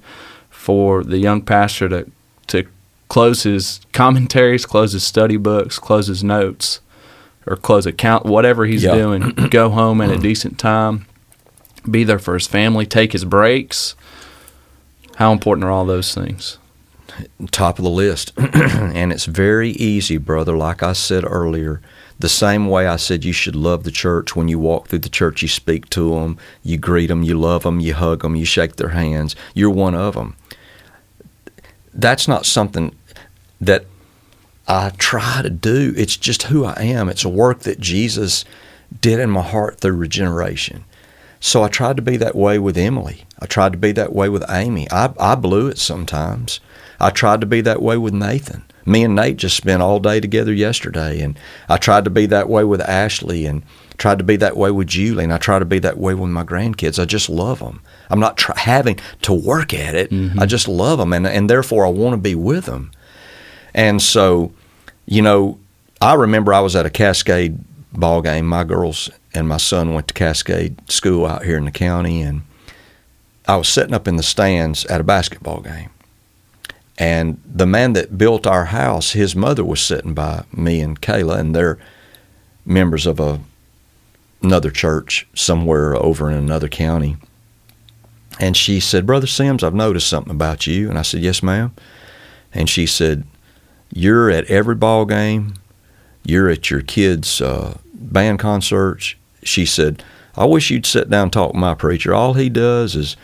[0.51, 2.11] for the young pastor to
[2.49, 2.65] to
[3.09, 6.81] close his commentaries, close his study books, close his notes,
[7.47, 8.95] or close account, whatever he's Yeah.
[8.97, 11.07] doing, go home at a decent time,
[11.89, 13.95] be there for his family, take his breaks.
[15.17, 16.59] How important are all those things?
[17.51, 18.33] Top of the list.
[18.39, 21.81] and it's very easy, brother, like I said earlier.
[22.21, 25.09] The same way I said you should love the church when you walk through the
[25.09, 28.45] church, you speak to them, you greet them, you love them, you hug them, you
[28.45, 29.37] shake their hands.
[29.55, 30.37] You're one of them.
[31.95, 32.95] That's not something
[33.61, 33.87] that
[34.67, 35.95] I try to do.
[35.97, 37.09] It's just who I am.
[37.09, 38.45] It's a work that Jesus
[39.01, 40.85] did in my heart through regeneration.
[41.41, 43.25] So I tried to be that way with Emily.
[43.39, 44.91] I tried to be that way with Amy.
[44.91, 46.61] I, I blew it sometimes.
[47.01, 48.65] I tried to be that way with Nathan.
[48.85, 52.49] Me and Nate just spent all day together yesterday, and I tried to be that
[52.49, 53.63] way with Ashley, and
[53.99, 56.31] tried to be that way with Julie, and I try to be that way with
[56.31, 57.01] my grandkids.
[57.01, 57.83] I just love them.
[58.09, 60.11] I'm not try- having to work at it.
[60.11, 60.41] Mm-hmm.
[60.41, 62.91] I just love them, and and therefore I want to be with them.
[63.75, 64.53] And so,
[65.05, 65.59] you know,
[66.01, 67.59] I remember I was at a Cascade
[67.93, 68.47] ball game.
[68.47, 72.43] My girls and my son went to Cascade School out here in the county, and
[73.47, 75.91] I was sitting up in the stands at a basketball game.
[76.99, 81.39] And the man that built our house, his mother was sitting by me and Kayla,
[81.39, 81.79] and they're
[82.65, 83.41] members of a
[84.43, 87.17] another church somewhere over in another county.
[88.39, 90.89] And she said, Brother Sims, I've noticed something about you.
[90.89, 91.75] And I said, Yes, ma'am.
[92.53, 93.25] And she said,
[93.93, 95.55] You're at every ball game,
[96.25, 99.15] you're at your kids' uh, band concerts.
[99.43, 100.03] She said,
[100.37, 102.15] I wish you'd sit down and talk to my preacher.
[102.15, 103.17] All he does is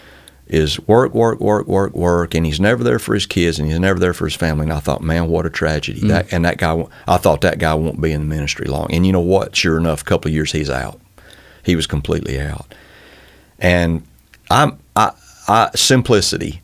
[0.46, 3.80] is work, work, work, work, work, and he's never there for his kids, and he's
[3.80, 4.64] never there for his family.
[4.64, 6.02] And I thought, man, what a tragedy!
[6.02, 6.08] Mm.
[6.08, 8.92] That and that guy, I thought that guy won't be in the ministry long.
[8.92, 9.56] And you know what?
[9.56, 11.00] Sure enough, a couple of years he's out.
[11.62, 12.74] He was completely out.
[13.58, 14.06] And
[14.50, 15.12] I'm I,
[15.48, 16.60] I simplicity.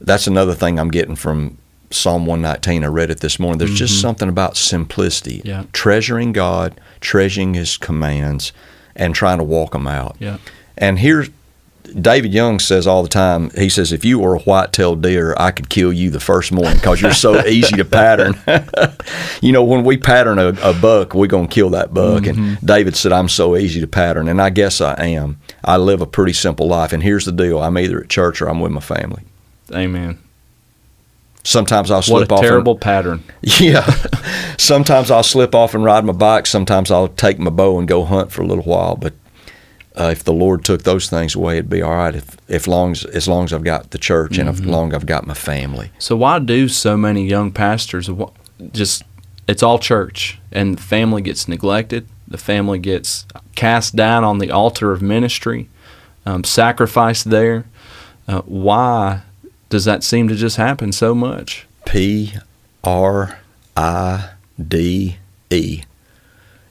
[0.00, 1.58] That's another thing I'm getting from
[1.94, 2.84] Psalm 119.
[2.84, 3.58] I read it this morning.
[3.58, 5.48] There's just something about simplicity, Mm-hmm.
[5.48, 5.64] Yeah.
[5.72, 8.52] treasuring God, treasuring His commands,
[8.96, 10.16] and trying to walk them out.
[10.18, 10.38] Yeah.
[10.78, 11.26] And here,
[12.00, 13.50] David Young says all the time.
[13.50, 16.76] He says, "If you were a white-tailed deer, I could kill you the first morning
[16.76, 18.34] because you're so easy to pattern."
[19.42, 22.26] you know, when we pattern a, a buck, we're gonna kill that buck.
[22.26, 25.38] And David said, "I'm so easy to pattern," and I guess I am.
[25.64, 26.92] I live a pretty simple life.
[26.94, 29.22] And here's the deal: I'm either at church or I'm with my family.
[29.74, 30.18] Amen.
[31.44, 32.40] Sometimes I'll What slip a off.
[32.40, 33.24] and- terrible pattern.
[33.42, 33.84] yeah.
[34.58, 36.46] Sometimes I'll slip off and ride my bike.
[36.46, 38.94] Sometimes I'll take my bow and go hunt for a little while.
[38.96, 39.14] But
[39.96, 42.14] uh, if the Lord took those things away, it'd be all right.
[42.14, 44.94] If, if long as, as long as I've got the church and as long as
[44.96, 45.90] I've got my family.
[45.98, 48.08] So why do so many young pastors
[48.72, 49.02] just
[49.48, 53.26] it's all church and the family gets neglected, the family gets
[53.56, 55.68] cast down on the altar of ministry,
[56.24, 57.64] um, sacrificed there.
[58.28, 59.22] Uh, why
[59.72, 61.66] does that seem to just happen so much?
[61.86, 62.34] P
[62.84, 63.38] R
[63.74, 64.32] I
[64.68, 65.16] D
[65.48, 65.82] E.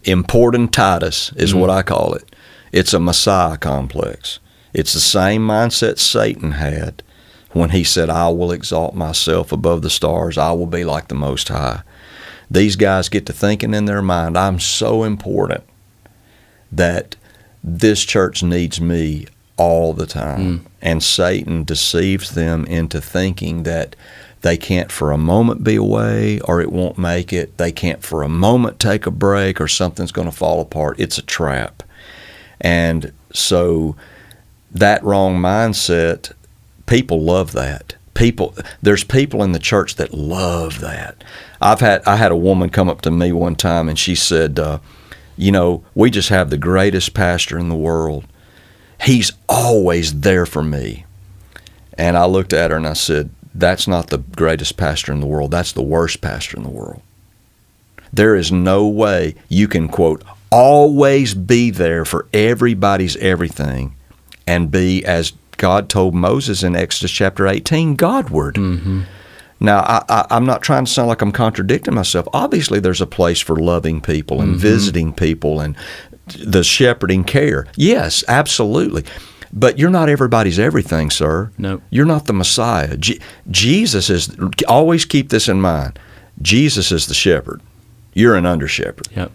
[0.03, 1.77] Importantitis is what mm.
[1.77, 2.35] I call it.
[2.71, 4.39] It's a Messiah complex.
[4.71, 7.01] It's the same mindset Satan had
[7.53, 11.15] when he said, I will exalt myself above the stars, I will be like the
[11.15, 11.81] Most High.
[12.51, 15.63] These guys get to thinking in their mind, I'm so important
[16.71, 17.15] that
[17.63, 19.25] this church needs me
[19.61, 20.65] all the time.
[20.81, 23.95] And Satan deceives them into thinking that
[24.41, 27.59] they can't for a moment be away or it won't make it.
[27.59, 30.99] They can't for a moment take a break or something's going to fall apart.
[30.99, 31.83] It's a trap.
[32.59, 33.95] And so
[34.71, 36.31] that wrong mindset,
[36.87, 37.93] people love that.
[38.15, 41.23] People there's people in the church that love that.
[41.61, 44.57] I've had I had a woman come up to me one time and she said,
[44.57, 44.79] uh,
[45.37, 48.25] you know, we just have the greatest pastor in the world.
[49.03, 51.05] He's always there for me.
[51.97, 55.27] And I looked at her and I said, That's not the greatest pastor in the
[55.27, 55.51] world.
[55.51, 57.01] That's the worst pastor in the world.
[58.13, 63.95] There is no way you can, quote, always be there for everybody's everything
[64.45, 68.55] and be, as God told Moses in Exodus chapter 18, Godward.
[68.55, 69.01] Mm-hmm.
[69.61, 72.27] Now, I, I, I'm not trying to sound like I'm contradicting myself.
[72.33, 74.61] Obviously, there's a place for loving people and mm-hmm.
[74.61, 75.75] visiting people and
[76.27, 77.67] the shepherding care.
[77.75, 79.03] Yes, absolutely.
[79.53, 81.51] But you're not everybody's everything, sir.
[81.57, 81.81] No.
[81.89, 82.95] You're not the Messiah.
[82.95, 84.35] Je- Jesus is,
[84.67, 85.99] always keep this in mind
[86.41, 87.61] Jesus is the shepherd.
[88.13, 89.07] You're an under shepherd.
[89.15, 89.31] Yep.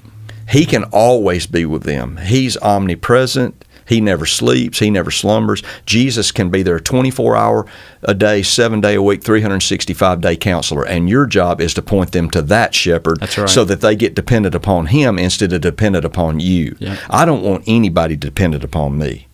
[0.49, 2.17] He can always be with them.
[2.19, 3.65] He's omnipresent.
[3.87, 4.79] He never sleeps.
[4.79, 5.63] He never slumbers.
[5.87, 7.67] Jesus can be their 24 hour
[8.03, 10.85] a day, seven day a week, 365 day counselor.
[10.85, 13.49] And your job is to point them to that shepherd right.
[13.49, 16.77] so that they get dependent upon him instead of dependent upon you.
[16.79, 16.99] Yeah.
[17.09, 19.29] I don't want anybody dependent upon me.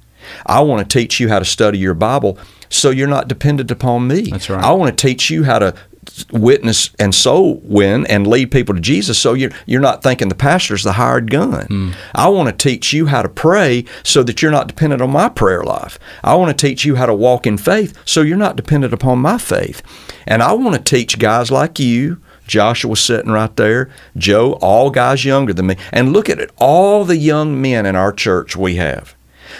[0.46, 2.38] I want to teach you how to study your Bible
[2.68, 4.30] so you're not dependent upon me.
[4.30, 4.62] That's right.
[4.62, 5.74] I want to teach you how to
[6.32, 10.34] witness and soul win and lead people to Jesus so you're you're not thinking the
[10.34, 11.66] pastor's the hired gun.
[11.66, 11.90] Hmm.
[12.14, 15.28] I want to teach you how to pray so that you're not dependent on my
[15.28, 15.98] prayer life.
[16.24, 19.20] I want to teach you how to walk in faith so you're not dependent upon
[19.20, 19.82] my faith.
[20.26, 25.24] And I want to teach guys like you Joshua sitting right there, Joe, all guys
[25.24, 25.76] younger than me.
[25.92, 29.14] And look at it, all the young men in our church we have.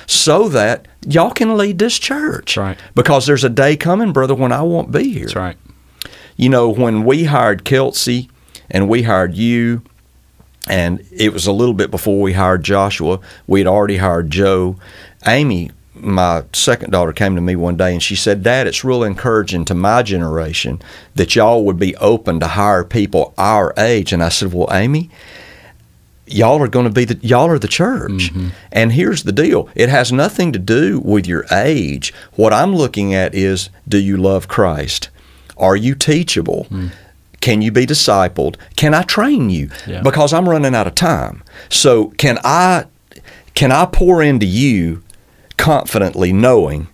[0.07, 2.57] So that y'all can lead this church.
[2.57, 2.79] Right.
[2.95, 5.25] Because there's a day coming, brother, when I won't be here.
[5.25, 5.57] That's right.
[6.37, 8.29] You know, when we hired Kelsey
[8.71, 9.83] and we hired you,
[10.69, 14.77] and it was a little bit before we hired Joshua, we had already hired Joe.
[15.27, 19.03] Amy, my second daughter, came to me one day and she said, Dad, it's real
[19.03, 20.81] encouraging to my generation
[21.17, 24.13] that y'all would be open to hire people our age.
[24.13, 25.11] And I said, Well, Amy,
[26.27, 28.33] y'all are going to be the y'all are the church.
[28.33, 28.49] Mm-hmm.
[28.71, 29.69] And here's the deal.
[29.75, 32.15] It has nothing to do with your age.
[32.35, 35.11] What i'm looking at is do you love christ
[35.57, 36.89] are you teachable hmm.
[37.41, 40.03] can you be discipled can i train you Yeah.
[40.03, 42.87] because i'm running out of time so can i
[43.55, 45.03] can i pour into you
[45.57, 46.89] confidently knowing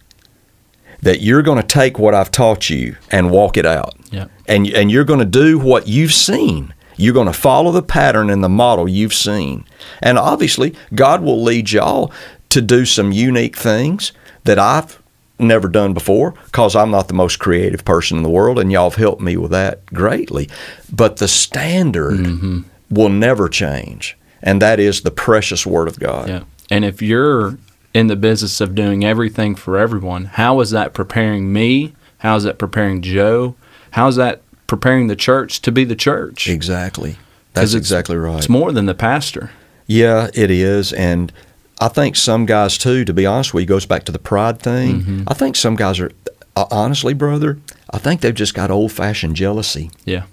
[1.00, 4.30] that you're going to take what i've taught you and walk it out Yep.
[4.46, 6.72] and and you're going to do what you've seen.
[6.96, 9.64] You're going to follow the pattern and the model you've seen.
[10.02, 12.10] And obviously, God will lead y'all
[12.48, 14.10] to do some unique things
[14.44, 15.00] that I've
[15.38, 18.90] never done before because I'm not the most creative person in the world, and y'all
[18.90, 20.48] have helped me with that greatly.
[20.92, 22.60] But the standard mm-hmm.
[22.90, 26.28] will never change, and that is the precious Word of God.
[26.28, 26.44] Yeah.
[26.70, 27.58] And if you're
[27.94, 31.94] in the business of doing everything for everyone, how is that preparing me?
[32.18, 33.54] How is that preparing Joe?
[33.92, 36.48] How is that preparing the church to be the church?
[36.48, 37.16] Exactly.
[37.54, 38.38] That's exactly right.
[38.38, 39.50] It's more than the pastor.
[39.86, 40.92] Yeah, it is.
[40.92, 41.32] And
[41.80, 44.60] I think some guys, too, to be honest with you, goes back to the pride
[44.60, 45.00] thing.
[45.00, 45.22] Mm-hmm.
[45.28, 46.10] I think some guys are,
[46.56, 47.58] uh, honestly, brother,
[47.90, 49.90] I think they've just got old fashioned jealousy.
[50.04, 50.24] Yeah.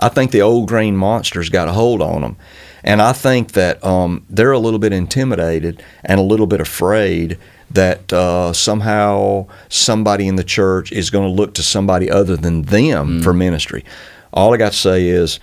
[0.00, 2.36] I think the old green monster's got a hold on them.
[2.82, 7.38] And I think that um, they're a little bit intimidated and a little bit afraid
[7.70, 12.62] that uh, somehow somebody in the church is going to look to somebody other than
[12.62, 13.84] them for ministry.
[14.32, 15.38] All I got to say is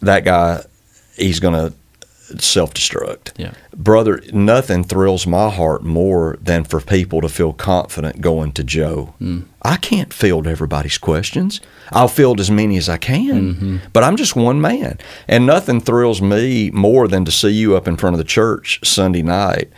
[0.00, 0.62] that guy,
[1.16, 1.74] he's going to
[2.42, 3.32] self destruct.
[3.36, 3.52] Yeah.
[3.74, 9.14] Brother, nothing thrills my heart more than for people to feel confident going to Joe.
[9.62, 11.60] I can't field everybody's questions.
[11.90, 14.98] I'll field as many as I can, but I'm just one man.
[15.26, 18.80] And nothing thrills me more than to see you up in front of the church
[18.84, 19.70] Sunday night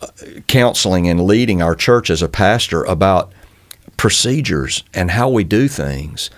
[0.00, 0.06] uh,
[0.46, 3.32] counseling and leading our church as a pastor about
[3.96, 6.30] procedures and how we do things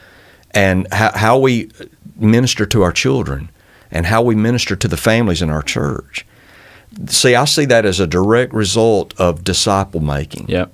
[0.53, 1.71] and how, how we
[2.17, 3.51] minister to our children
[3.91, 6.27] and how we minister to the families in our church.
[7.09, 10.73] See, I see that as a direct result of disciple making Yep.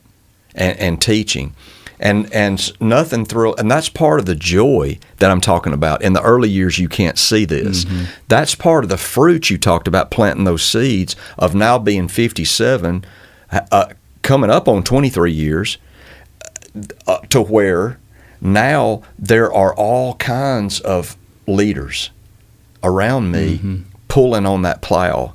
[0.54, 1.54] and, and teaching.
[1.98, 6.02] And and nothing thrill and that's part of the joy that I'm talking about.
[6.02, 7.86] In the early years you can't see this.
[8.28, 13.02] That's part of the fruit you talked about planting those seeds of now being 57
[13.50, 13.86] uh,
[14.20, 15.78] coming up on 23 years
[17.06, 17.98] uh, to where
[18.42, 22.10] now there are all kinds of leaders
[22.86, 25.34] around me pulling on that plow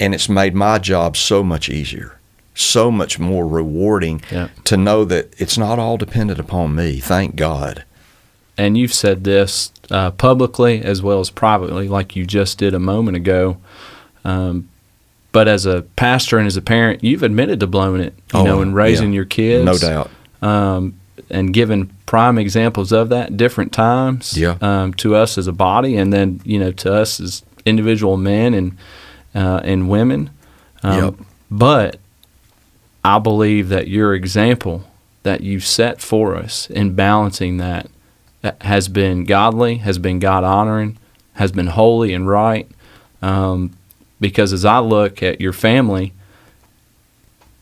[0.00, 2.18] and it's made my job so much easier
[2.54, 4.48] so much more rewarding Yeah.
[4.64, 7.84] to know that it's not all dependent upon me thank god
[8.58, 12.78] and you've said this uh, publicly as well as privately, like you just did a
[12.78, 13.56] moment ago.
[14.26, 14.68] Um,
[15.32, 18.44] but as a pastor and as a parent, you've admitted to blowing it, you Oh,
[18.44, 19.16] know, in raising yeah.
[19.16, 19.64] your kids.
[19.64, 20.10] no doubt
[20.42, 20.94] Um,
[21.30, 24.56] and given prime examples of that different times Yeah.
[24.60, 28.54] um, to us as a body, and then you know to us as individual men
[28.54, 28.76] and
[29.34, 30.30] uh, and women.
[30.82, 31.14] Um, Yep.
[31.50, 32.00] But
[33.04, 34.84] I believe that your example
[35.22, 37.88] that you've set for us in balancing that
[38.42, 40.98] uh, has been godly, has been God honoring,
[41.34, 42.68] has been holy and right.
[43.20, 43.72] Um,
[44.20, 46.12] because as I look at your family,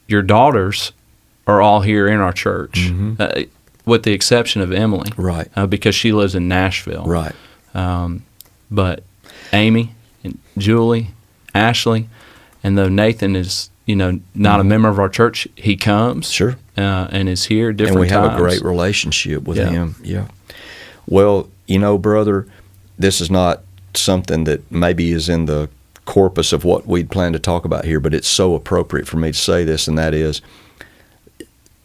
[0.06, 0.92] your daughters
[1.50, 3.42] are all here in our church, uh,
[3.84, 7.04] with the exception of Emily, right uh, because she lives in Nashville.
[7.04, 7.34] right
[7.74, 8.24] Um,
[8.70, 9.02] but
[9.52, 9.94] Amy
[10.24, 11.08] and Julie,
[11.54, 12.08] Ashley,
[12.62, 16.32] and though Nathan is, you know, not a member of our church, he comes Mm-hmm.
[16.32, 19.70] sure uh, and is here different and we have a great relationship with Yeah.
[19.70, 19.94] him.
[20.02, 20.26] Yeah.
[21.06, 22.46] Well, you know, brother,
[22.98, 23.62] this is not
[23.94, 25.68] something that maybe is in the
[26.04, 29.32] corpus of what we'd plan to talk about here, but it's so appropriate for me
[29.32, 30.40] to say this, and that is,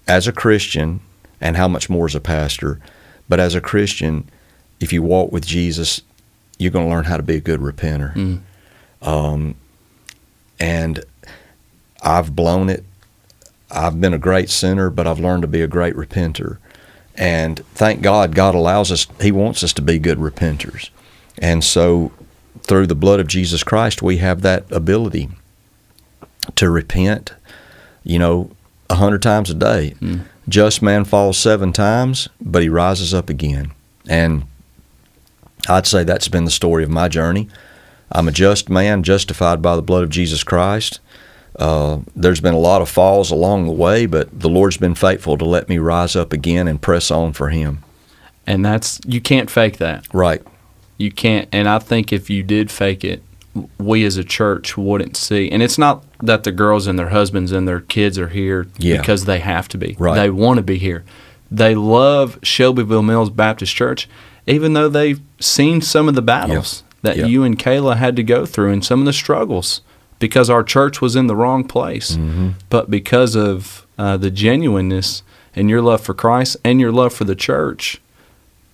[0.07, 1.01] as a Christian,
[1.41, 2.79] and how much more as a pastor,
[3.27, 4.29] but as a Christian,
[4.79, 6.01] if you walk with Jesus,
[6.57, 8.13] you're going to learn how to be a good repenter.
[8.13, 8.41] Mm.
[9.01, 9.55] Um,
[10.59, 11.03] and
[12.01, 12.83] I've blown it.
[13.71, 16.57] I've been a great sinner, but I've learned to be a great repenter.
[17.15, 20.89] And thank God, God allows us, He wants us to be good repenters.
[21.37, 22.11] And so,
[22.61, 25.29] through the blood of Jesus Christ, we have that ability
[26.55, 27.33] to repent,
[28.03, 28.54] you know,
[28.89, 29.95] a hundred times a day.
[30.47, 33.71] Just man falls seven times, but he rises up again.
[34.07, 34.45] And
[35.67, 37.49] I'd say that's been the story of my journey.
[38.11, 40.99] I'm a just man, justified by the blood of Jesus Christ.
[41.57, 45.37] Uh, there's been a lot of falls along the way, but the Lord's been faithful
[45.37, 47.83] to let me rise up again and press on for Him.
[48.45, 50.05] And that's, you can't fake that.
[50.13, 50.43] Right.
[50.97, 51.49] You can't.
[51.51, 53.23] And I think if you did fake it,
[53.77, 55.49] we as a church wouldn't see.
[55.49, 58.97] And it's not that the girls and their husbands and their kids are here Yeah.
[58.97, 59.95] because they have to be.
[59.97, 60.15] Right.
[60.15, 61.03] They want to be here.
[61.49, 64.09] They love Shelbyville Mills Baptist Church,
[64.45, 67.25] even though they've seen some of the battles that Yeah.
[67.27, 69.81] you and Kayla had to go through and some of the struggles
[70.19, 72.11] because our church was in the wrong place.
[72.17, 72.49] Mm-hmm.
[72.69, 75.23] But because of uh, the genuineness
[75.55, 78.01] and your love for Christ and your love for the church,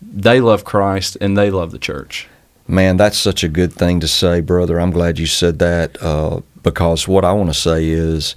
[0.02, 2.28] they love Christ and they love the church.
[2.72, 4.80] Man, that's such a good thing to say, brother.
[4.80, 8.34] I'm glad you said that uh, because what I want to say is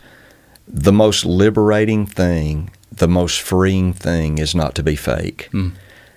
[0.66, 5.48] the most liberating thing, the most freeing thing is not to be fake.
[5.52, 5.74] Mm.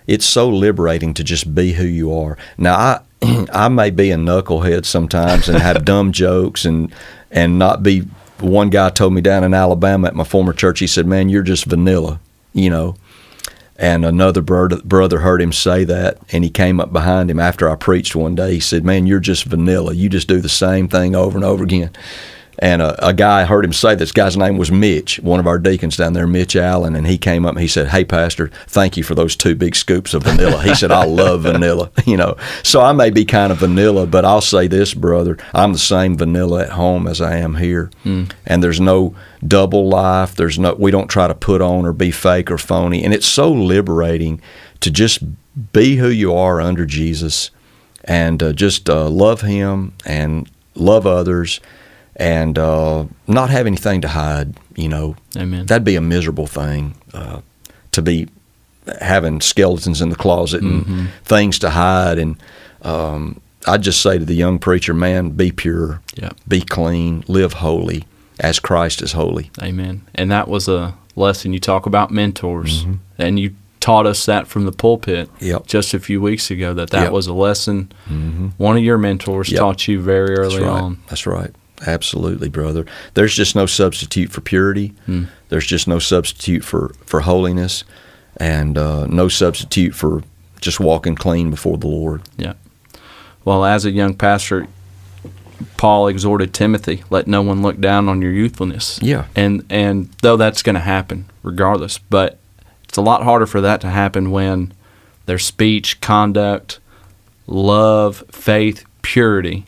[0.08, 2.36] It's so liberating to just be who you are.
[2.56, 3.00] Now, I
[3.52, 6.92] I may be a knucklehead sometimes and have dumb jokes and
[7.30, 8.00] and not be
[8.40, 11.42] one guy told me down in Alabama at my former church, he said, "Man, you're
[11.44, 12.18] just vanilla,"
[12.52, 12.96] you know.
[13.78, 17.76] And another brother, heard him say that, and he came up behind him after I
[17.76, 18.54] preached one day.
[18.54, 19.94] He said, "Man, you're just vanilla.
[19.94, 21.90] You just do the same thing over and over again."
[22.60, 25.58] And a, a guy heard him say this guy's name was Mitch, one of our
[25.58, 28.96] deacons down there, Mitch Allen, and he came up and he said, "Hey, Pastor, thank
[28.96, 32.36] you for those two big scoops of vanilla." He said, "I love vanilla," you know.
[32.64, 36.16] So I may be kind of vanilla, but I'll say this, brother, I'm the same
[36.16, 38.30] vanilla at home as I am here, mm.
[38.44, 39.14] and there's no
[39.46, 40.34] double life.
[40.34, 43.26] There's no we don't try to put on or be fake or phony, and it's
[43.26, 44.40] so liberating
[44.80, 45.22] to just
[45.72, 47.52] be who you are under Jesus,
[48.02, 51.60] and uh, just uh, love Him and love others
[52.18, 54.54] and uh, not have anything to hide.
[54.76, 55.66] You know, Amen.
[55.66, 57.40] That'd be a miserable thing uh,
[57.92, 58.28] to be
[59.00, 61.06] having skeletons in the closet and mm-hmm.
[61.24, 62.18] things to hide.
[62.18, 62.36] And
[62.82, 66.30] um, I'd just say to the young preacher, man, be pure, yeah.
[66.46, 68.06] be clean, live holy
[68.40, 69.50] as Christ is holy.
[69.60, 70.06] Amen.
[70.14, 72.94] And that was a lesson you talk about mentors, mm-hmm.
[73.18, 75.66] and you taught us that from the pulpit yep.
[75.66, 77.12] just a few weeks ago that that yep.
[77.12, 78.48] was a lesson mm-hmm.
[78.56, 79.60] one of your mentors yep.
[79.60, 80.82] taught you very early That's right.
[80.82, 80.98] on.
[81.06, 81.54] That's right.
[81.86, 82.84] Absolutely, brother.
[83.14, 84.94] There's just no substitute for purity.
[85.06, 85.28] Mm.
[85.48, 87.84] There's just no substitute for, for holiness
[88.36, 90.22] and uh, no substitute for
[90.60, 92.22] just walking clean before the Lord.
[92.36, 92.54] Yeah.
[93.44, 94.66] Well, as a young pastor,
[95.76, 98.98] Paul exhorted Timothy, let no one look down on your youthfulness.
[99.02, 99.26] Yeah.
[99.34, 102.38] And and though that's going to happen regardless, but
[102.84, 104.72] it's a lot harder for that to happen when
[105.26, 106.80] their speech, conduct,
[107.46, 109.66] love, faith, purity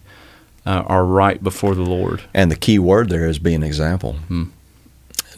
[0.66, 2.22] uh, are right before the Lord.
[2.34, 4.14] And the key word there is be an example.
[4.14, 4.44] Hmm.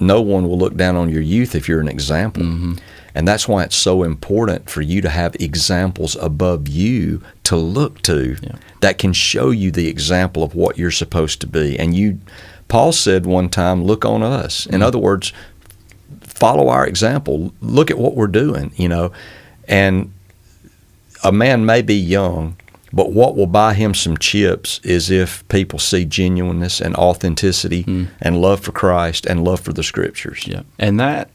[0.00, 2.42] No one will look down on your youth if you're an example.
[2.42, 2.74] Mm-hmm.
[3.14, 8.00] And that's why it's so important for you to have examples above you to look
[8.02, 8.56] to yeah.
[8.80, 11.78] that can show you the example of what you're supposed to be.
[11.78, 12.20] And you,
[12.68, 14.64] Paul said one time, look on us.
[14.66, 14.82] In mm-hmm.
[14.82, 15.32] other words,
[16.22, 17.52] follow our example.
[17.60, 19.12] Look at what we're doing, you know.
[19.68, 20.12] And
[21.22, 22.56] a man may be young,
[22.92, 28.08] but what will buy him some chips is if people see genuineness and authenticity mm.
[28.20, 30.46] and love for Christ and love for the scriptures.
[30.46, 30.62] Yeah.
[30.78, 31.30] And that,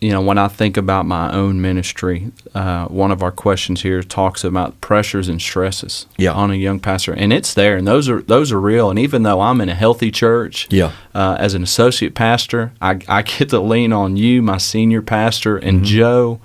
[0.00, 4.02] you know, when I think about my own ministry, uh, one of our questions here
[4.02, 6.32] talks about pressures and stresses yeah.
[6.32, 8.90] on a young pastor, and it's there, and those are those are real.
[8.90, 10.92] And even though I'm in a healthy church, yeah.
[11.14, 15.56] uh, as an associate pastor, I, I get to lean on you, my senior pastor,
[15.56, 15.86] and mm-hmm.
[15.86, 16.40] Joe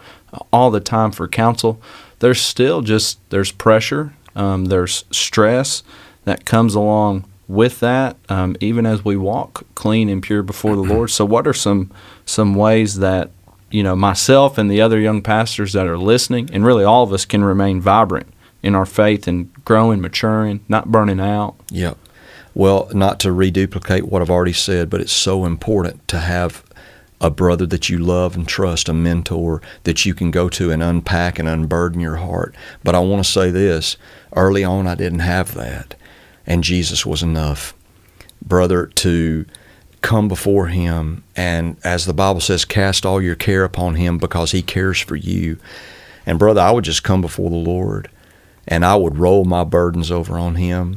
[0.53, 1.81] all the time for counsel.
[2.19, 5.83] There's still just there's pressure um, there's stress
[6.25, 10.81] that comes along with that, um, even as we walk clean and pure before the
[10.81, 11.09] Lord.
[11.09, 11.91] So, what are some
[12.25, 13.31] some ways that
[13.69, 17.11] you know myself and the other young pastors that are listening, and really all of
[17.11, 18.27] us, can remain vibrant
[18.63, 21.55] in our faith and growing, maturing, not burning out?
[21.69, 21.95] Yeah.
[22.53, 26.63] Well, not to reduplicate what I've already said, but it's so important to have
[27.21, 30.81] a brother that you love and trust, a mentor that you can go to and
[30.81, 32.55] unpack and unburden your heart.
[32.83, 33.95] But I want to say this
[34.35, 35.95] early on, I didn't have that.
[36.47, 37.75] And Jesus was enough.
[38.41, 39.45] Brother, to
[40.01, 44.51] come before Him and, as the Bible says, cast all your care upon Him because
[44.51, 45.59] He cares for you.
[46.25, 48.09] And, brother, I would just come before the Lord
[48.67, 50.95] and I would roll my burdens over on Him.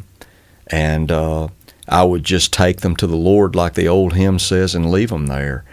[0.69, 1.49] And, uh,
[1.87, 5.11] I would just take them to the Lord, like the old hymn says, and leave
[5.11, 5.67] them there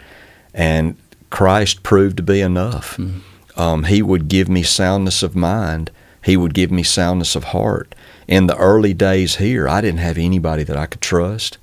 [0.54, 0.96] and
[1.30, 2.96] Christ proved to be enough.
[2.96, 3.60] Mm-hmm.
[3.60, 5.90] Um, he would give me soundness of mind.
[6.24, 7.94] He would give me soundness of heart.
[8.28, 11.58] In the early days here, I didn't have anybody that I could trust.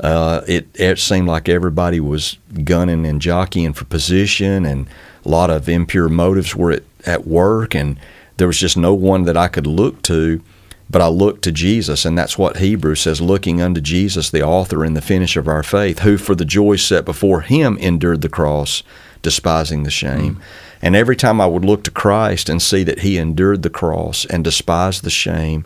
[0.00, 4.88] Uh, it, it seemed like everybody was gunning and jockeying for position, and
[5.24, 7.98] a lot of impure motives were at, at work, and
[8.36, 10.42] there was just no one that I could look to
[10.90, 14.84] but I look to Jesus, and that's what Hebrews says looking unto Jesus, the author
[14.84, 18.28] and the finish of our faith, who for the joy set before him endured the
[18.28, 18.82] cross,
[19.22, 20.36] despising the shame.
[20.36, 20.40] Mm.
[20.82, 24.26] And every time I would look to Christ and see that he endured the cross
[24.26, 25.64] and despised the shame,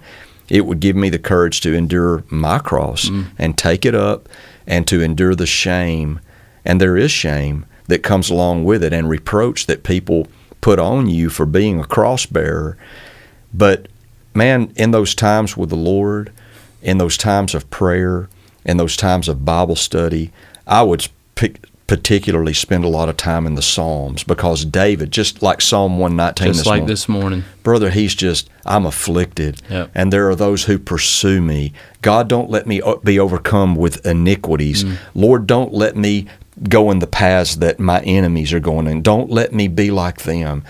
[0.48, 3.26] it would give me the courage to endure my cross mm.
[3.36, 4.28] and take it up
[4.66, 6.20] and to endure the shame.
[6.64, 10.28] And there is shame that comes along with it and reproach that people
[10.60, 12.76] put on you for being a cross bearer.
[13.52, 13.88] But
[14.38, 16.32] man, in those times with the Lord,
[16.82, 18.28] in those times of prayer,
[18.64, 20.30] in those times of Bible study,
[20.66, 25.42] I would pick, particularly spend a lot of time in the Psalms because David, just
[25.42, 29.90] like Psalm 119 just this like morning, this morning, brother, he's just, I'm afflicted, yep.
[29.94, 31.72] and there are those who pursue me.
[32.02, 34.84] God, don't let me be overcome with iniquities.
[34.84, 34.98] Mm.
[35.14, 36.26] Lord, don't let me
[36.68, 39.02] go in the paths that my enemies are going in.
[39.02, 40.64] Don't let me be like them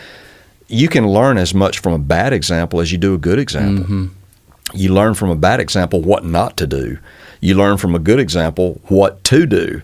[0.69, 3.85] you can learn as much from a bad example as you do a good example.
[3.85, 4.07] Mm-hmm.
[4.75, 6.99] You learn from a bad example what not to do.
[7.41, 9.83] you learn from a good example what to do.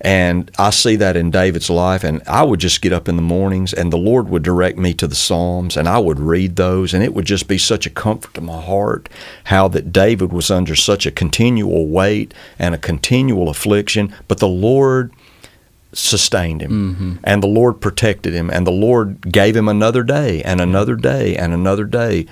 [0.00, 2.04] And I see that in David's life.
[2.04, 4.92] And I would just get up in the mornings, and the Lord would direct me
[4.94, 7.90] to the Psalms, and I would read those, and it would just be such a
[7.90, 9.08] comfort to my heart
[9.44, 14.48] how that David was under such a continual weight and a continual affliction, but the
[14.48, 15.12] Lord
[15.96, 16.70] sustained him.
[16.70, 17.12] Mm-hmm.
[17.24, 18.50] And the Lord protected him.
[18.50, 22.26] And the Lord gave him another day and another day and another day.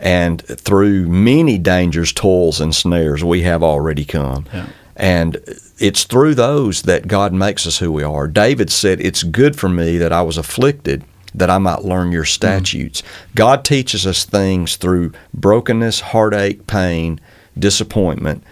[0.00, 4.46] And through many dangers toils and snares we have already come.
[4.52, 4.66] Yeah.
[4.96, 5.36] and
[5.78, 8.28] it's through those that God makes us who we are.
[8.28, 12.22] David said it's good for me that I was afflicted that I might learn your
[12.22, 12.28] mm-hmm.
[12.28, 13.02] statutes.
[13.34, 17.20] God teaches us things through brokenness heartache pain
[17.58, 18.44] disappointment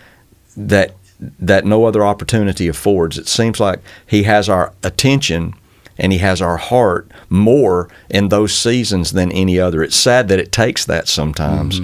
[0.57, 0.95] that
[1.39, 3.18] that no other opportunity affords.
[3.18, 5.55] It seems like he has our attention
[5.99, 9.83] and he has our heart more in those seasons than any other.
[9.83, 11.81] It's sad that it takes that sometimes,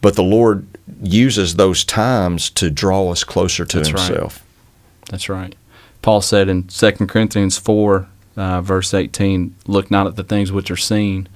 [0.00, 0.66] but the Lord
[1.02, 4.06] uses those times to draw us closer to That's right.
[4.06, 4.44] himself.
[5.10, 5.54] That's right.
[6.02, 8.06] Paul said in 2 Corinthians 4,
[8.36, 11.28] uh, verse 18, Look not at the things which are seen,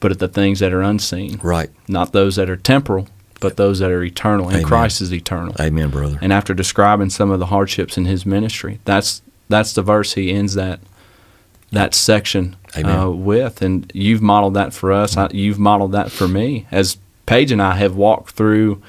[0.00, 1.40] but at the things that are unseen.
[1.42, 1.70] Right.
[1.88, 3.08] Not those that are temporal,
[3.40, 4.46] but those that are eternal.
[4.46, 4.66] And Amen.
[4.66, 5.54] Christ is eternal.
[5.60, 6.18] Amen, brother.
[6.22, 10.32] And after describing some of the hardships in his ministry, that's that's the verse he
[10.32, 10.80] ends that
[11.70, 13.60] that section uh, with.
[13.60, 15.16] And you've modeled that for us.
[15.16, 16.66] I, you've modeled that for me.
[16.70, 18.82] As Paige and I have walked through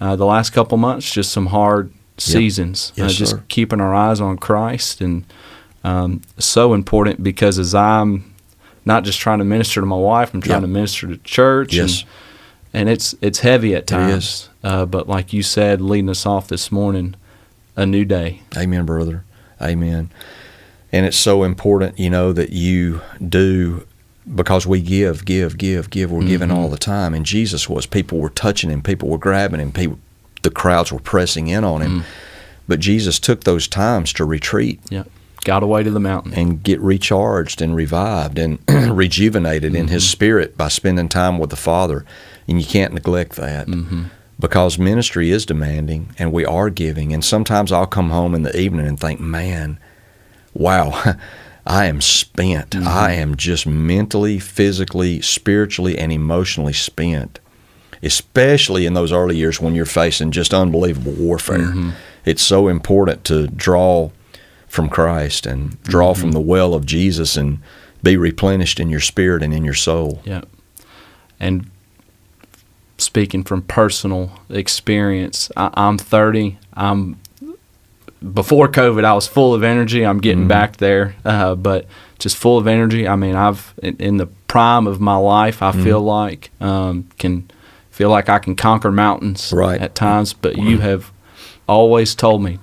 [0.00, 2.92] uh, the last couple months, just some hard seasons.
[2.96, 3.44] Yes, uh, just sir.
[3.48, 5.24] keeping our eyes on Christ and
[5.84, 8.32] um, so important because as I'm
[8.84, 10.66] not just trying to minister to my wife, I'm trying Yeah.
[10.66, 11.74] to minister to church.
[11.74, 12.00] Yes.
[12.00, 12.08] And,
[12.72, 14.48] and it's it's heavy at times.
[14.62, 17.14] Uh, but like you said, leading us off this morning,
[17.76, 18.42] a new day.
[18.56, 19.24] Amen, brother.
[19.60, 20.10] Amen.
[20.92, 23.86] And it's so important, you know, that you do
[24.34, 26.12] because we give, give, give, give.
[26.12, 26.58] We're giving mm-hmm.
[26.58, 27.14] all the time.
[27.14, 27.86] And Jesus was.
[27.86, 28.82] People were touching him.
[28.82, 29.72] People were grabbing him.
[29.72, 29.98] People,
[30.42, 32.00] the crowds were pressing in on him.
[32.00, 32.04] Mm.
[32.68, 35.04] But Jesus took those times to retreat Yeah,
[35.44, 36.32] got away to the mountain.
[36.34, 40.10] and get recharged and revived and rejuvenated in his mm-hmm.
[40.10, 42.04] spirit by spending time with the Father.
[42.48, 44.04] And you can't neglect that mm-hmm.
[44.38, 47.12] because ministry is demanding and we are giving.
[47.12, 49.78] And sometimes I'll come home in the evening and think, man,
[50.54, 51.14] wow,
[51.66, 52.70] I am spent.
[52.70, 52.88] Mm-hmm.
[52.88, 57.38] I am just mentally, physically, spiritually, and emotionally spent.
[58.02, 61.58] Especially in those early years when you're facing just unbelievable warfare.
[61.58, 61.90] Mm-hmm.
[62.24, 64.10] It's so important to draw
[64.66, 67.58] from Christ and draw from the well of Jesus and
[68.02, 70.20] be replenished in your spirit and in your soul.
[70.24, 70.42] Yeah,
[71.38, 71.70] and
[72.98, 76.58] speaking from personal experience, I, I'm 30.
[76.74, 77.16] I'm
[78.34, 80.04] before COVID, I was full of energy.
[80.06, 81.86] I'm getting back there, uh, but
[82.20, 83.08] just full of energy.
[83.08, 85.60] I mean, I've in, in the prime of my life.
[85.62, 87.50] I feel like um, can
[87.90, 89.80] feel like I can conquer mountains Right.
[89.80, 90.32] at times.
[90.34, 91.10] But you have
[91.68, 92.58] always told me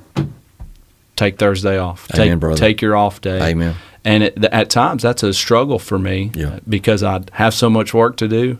[1.17, 2.07] take Thursday off.
[2.07, 2.57] Take Amen, brother.
[2.57, 3.49] take your off day.
[3.51, 3.75] Amen.
[4.05, 6.59] And it, at times that's a struggle for me Yeah.
[6.69, 8.57] because I have so much work to do,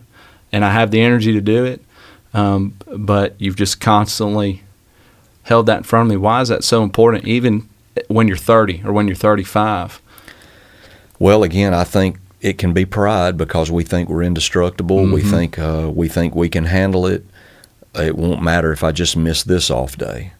[0.52, 1.82] and I have the energy to do it.
[2.32, 4.62] Um, but you've just constantly
[5.42, 6.16] held that in front of me.
[6.16, 7.68] Why is that so important, even
[8.08, 10.00] when you're 30 or when you're 35?
[11.18, 15.02] Well, again, I think it can be pride because we think we're indestructible.
[15.10, 15.30] We Mhm.
[15.30, 17.24] think uh, we think we can handle it.
[17.94, 20.32] It won't matter if I just miss this off day,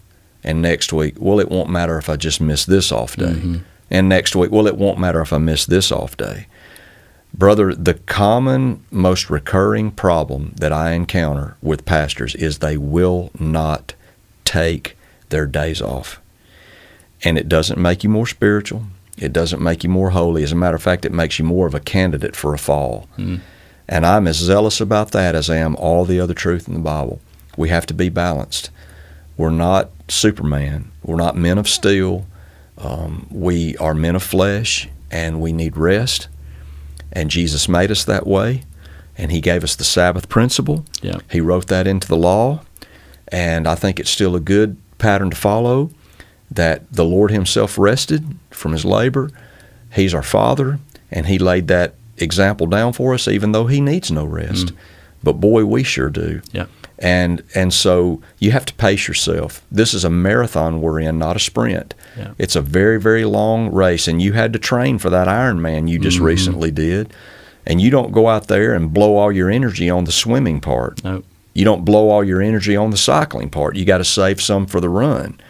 [0.44, 3.61] and next week, well, it won't matter if I just miss this off day, Mhm.
[3.90, 6.46] and next week, well, it won't matter if I miss this off day.
[7.32, 13.94] Brother, the common, most recurring problem that I encounter with pastors is they will not
[14.44, 14.96] take
[15.28, 16.20] their days off.
[17.22, 18.84] And it doesn't make you more spiritual.
[19.16, 20.42] It doesn't make you more holy.
[20.42, 23.08] As a matter of fact, it makes you more of a candidate for a fall.
[23.16, 23.40] Mm.
[23.88, 26.80] And I'm as zealous about that as I am all the other truth in the
[26.80, 27.20] Bible.
[27.56, 28.70] We have to be balanced.
[29.36, 30.90] We're not Superman.
[31.02, 32.26] We're not men of steel.
[32.78, 36.28] Um, we are men of flesh, and we need rest.
[37.12, 38.62] And Jesus made us that way,
[39.16, 40.84] and He gave us the Sabbath principle.
[41.02, 41.18] Yeah.
[41.30, 42.62] He wrote that into the law,
[43.28, 45.90] and I think it's still a good pattern to follow.
[46.52, 49.30] That the Lord Himself rested from His labor.
[49.92, 50.80] He's our Father,
[51.11, 54.66] and He laid that example down for us, even though He needs no rest.
[54.66, 54.76] Mm.
[55.22, 56.42] But boy, we sure do.
[56.52, 56.66] Yeah.
[57.01, 59.62] And and so you have to pace yourself.
[59.72, 61.94] This is a marathon we're in, not a sprint.
[62.16, 62.32] Yeah.
[62.36, 65.98] It's a very very long race, and you had to train for that Ironman you
[65.98, 67.12] just recently did.
[67.66, 71.03] And you don't go out there and blow all your energy on the swimming part.
[71.05, 71.24] Nope.
[71.55, 73.76] You don't blow all your energy on the cycling part.
[73.76, 75.40] You got to save some for the run.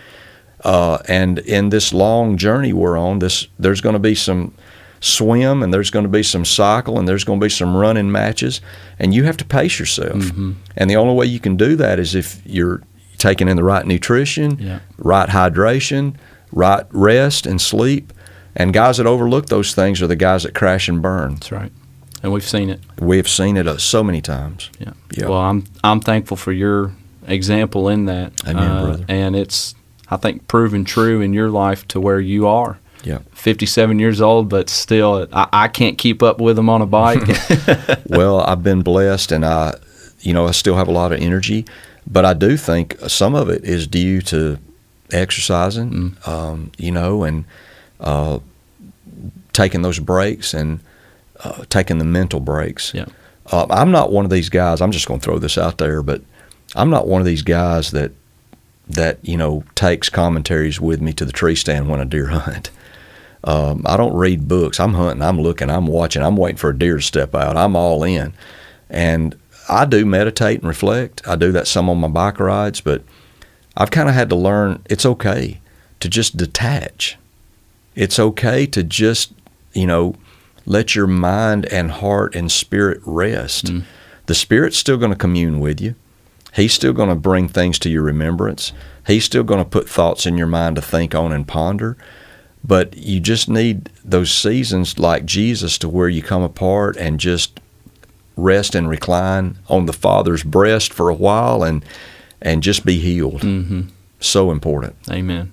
[0.65, 4.55] Uh, and in this long journey we're on, this there's going to be some
[5.01, 8.11] swim and there's going to be some cycle and there's going to be some running
[8.13, 8.61] matches,
[8.99, 10.31] and you have to pace yourself.
[10.77, 12.83] And the only way you can do that is if you're
[13.19, 14.81] taking in the right nutrition, Yeah.
[14.99, 16.15] right hydration,
[16.53, 18.13] right rest and sleep.
[18.57, 21.35] And guys that overlook those things are the guys that crash and burn.
[21.35, 21.73] That's right.
[22.23, 22.81] And we've seen it.
[22.99, 24.71] We have seen it uh, so many times.
[24.79, 24.93] Yeah.
[25.17, 25.29] Yeah.
[25.29, 26.93] Well, I'm I'm thankful for your
[27.27, 28.33] example in that.
[28.47, 29.05] Amen, Uh, brother.
[29.09, 29.75] And it's
[30.11, 32.79] I think proven true in your life to where you are.
[33.05, 33.21] Yeah.
[33.33, 37.23] 57 years old, but still, I, I can't keep up with them on a bike.
[38.07, 39.75] well, I've been blessed, and I,
[40.21, 41.65] you know, I still have a lot of energy,
[42.07, 44.59] but I do think some of it is due to
[45.13, 46.29] exercising, Mm.
[46.29, 47.45] um, you know, and
[48.01, 48.39] uh,
[49.53, 50.81] taking those breaks and
[51.43, 52.93] uh, taking the mental breaks.
[52.95, 53.07] Yeah.
[53.51, 54.81] Uh, I'm not one of these guys.
[54.81, 56.23] I'm just going to throw this out there, but
[56.77, 58.13] I'm not one of these guys that
[58.89, 62.71] that you know takes commentaries with me to the tree stand when I deer hunt.
[63.45, 64.79] Um, I don't read books.
[64.79, 65.23] I'm hunting.
[65.23, 65.71] I'm looking.
[65.71, 66.23] I'm watching.
[66.23, 67.57] I'm waiting for a deer to step out.
[67.57, 68.35] I'm all in,
[68.89, 69.39] and
[69.69, 71.27] I do meditate and reflect.
[71.27, 73.03] I do that some on my bike rides, but
[73.77, 75.61] I've kind of had to learn it's okay
[76.01, 77.17] to just detach.
[77.95, 79.33] It's okay to just
[79.73, 80.17] you know
[80.67, 83.67] let your mind and heart and spirit rest.
[83.67, 83.85] Mm.
[84.27, 85.95] The spirit's still going to commune with you.
[86.53, 88.73] He's still going to bring things to your remembrance.
[89.07, 91.97] He's still going to put thoughts in your mind to think on and ponder.
[92.63, 97.59] But you just need those seasons like Jesus to where you come apart and just
[98.37, 101.85] rest and recline on the Father's breast for a while and
[102.43, 103.43] and just be healed.
[103.43, 103.83] hmm
[104.19, 104.97] So important.
[105.11, 105.53] Amen.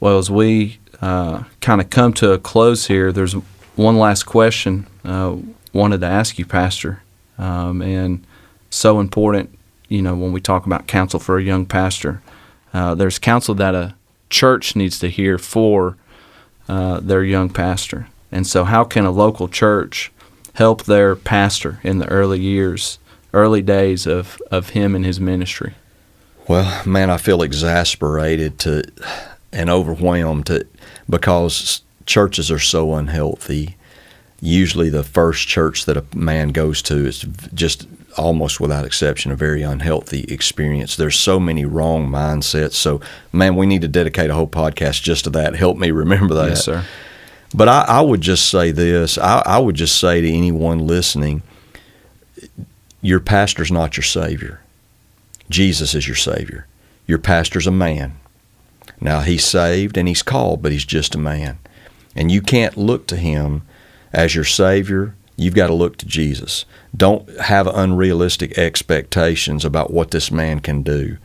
[0.00, 3.34] Well, as we uh, kind of come to a close here, there's
[3.76, 5.36] one last question uh,
[5.72, 7.02] wanted to ask you, Pastor,
[7.38, 8.24] um, and
[8.70, 9.56] so important.
[9.88, 12.22] You know, when we talk about counsel for a young pastor,
[12.72, 13.94] uh, there's counsel that a
[14.32, 15.96] church needs to hear for
[16.68, 20.10] uh, their young pastor, and so how can a local church
[20.54, 22.98] help their pastor in the early years,
[23.32, 25.74] early days of of him and his ministry?
[26.48, 28.82] Well, man, I feel exasperated to
[29.52, 30.66] and overwhelmed to,
[31.08, 33.76] because churches are so unhealthy.
[34.40, 39.36] Usually, the first church that a man goes to is just almost without exception a
[39.36, 40.96] very unhealthy experience.
[40.96, 42.74] There's so many wrong mindsets.
[42.74, 43.00] So,
[43.32, 45.54] man, we need to dedicate a whole podcast just to that.
[45.54, 46.48] Help me remember that.
[46.50, 46.84] Yes, sir.
[47.54, 51.42] But I, I would just say this I, I would just say to anyone listening
[53.02, 54.60] your pastor's not your Savior.
[55.50, 56.66] Jesus is your Savior.
[57.06, 58.16] Your pastor's a man.
[59.00, 61.58] Now, he's saved and he's called, but he's just a man.
[62.14, 63.62] And you can't look to him
[64.12, 65.14] as your Savior.
[65.36, 66.64] You've got to look to Jesus.
[66.96, 71.16] Don't have unrealistic expectations about what this man can do.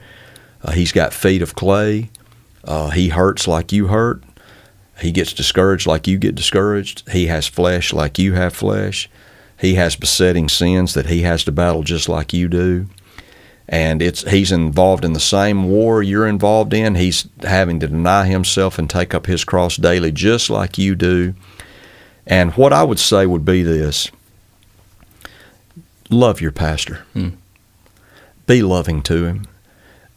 [0.63, 2.09] Uh, he's got feet of clay.
[2.63, 4.23] Uh, he hurts like you hurt.
[4.99, 7.07] He gets discouraged like you get discouraged.
[7.09, 9.09] He has flesh like you have flesh.
[9.59, 12.87] He has besetting sins that he has to battle just like you do.
[13.69, 16.95] And it's he's involved in the same war you're involved in.
[16.95, 21.35] He's having to deny himself and take up his cross daily just like you do.
[22.27, 24.11] And what I would say would be this
[26.09, 27.05] love your pastor.
[27.13, 27.29] Hmm.
[28.45, 29.45] Be loving to him.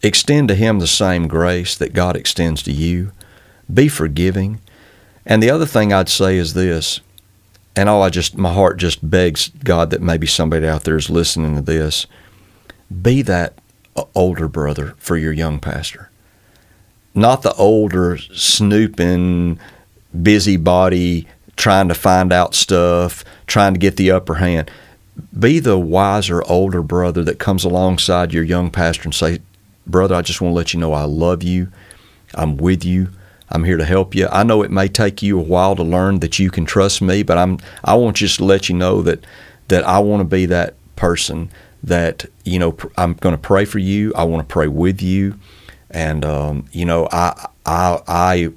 [0.03, 3.11] Extend to him the same grace that God extends to you.
[3.73, 4.59] Be forgiving.
[5.25, 7.01] And the other thing I'd say is this,
[7.75, 11.09] and all I just, my heart just begs God that maybe somebody out there is
[11.09, 12.07] listening to this.
[13.01, 13.53] Be that
[13.95, 16.09] uh, older brother for your young pastor.
[17.13, 19.59] Not the older, snooping,
[20.21, 21.27] busybody,
[21.61, 24.69] trying to find out stuff, trying to get the upper hand.
[25.37, 29.39] Be the wiser, older brother that comes alongside your young pastor and say,
[29.85, 31.71] Brother, I just want to let you know I love you.
[32.33, 33.09] I'm with you.
[33.49, 34.27] I'm here to help you.
[34.31, 37.21] I know it may take you a while to learn that you can trust me,
[37.21, 39.23] but I'm I want just to let you know that
[39.67, 41.51] that I want to be that person
[41.83, 44.13] that you know I'm going to pray for you.
[44.15, 45.37] I want to pray with you,
[45.91, 48.51] and um, you know I I I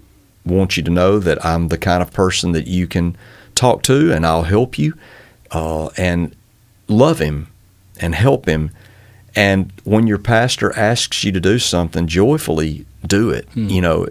[0.44, 3.16] want you to know that I'm the kind of person that you can
[3.54, 4.94] talk to, and I'll help you,
[5.50, 6.34] uh, and
[6.88, 7.48] love him,
[8.00, 8.70] and help him.
[9.36, 13.48] And when your pastor asks you to do something, joyfully do it.
[13.70, 14.08] You know,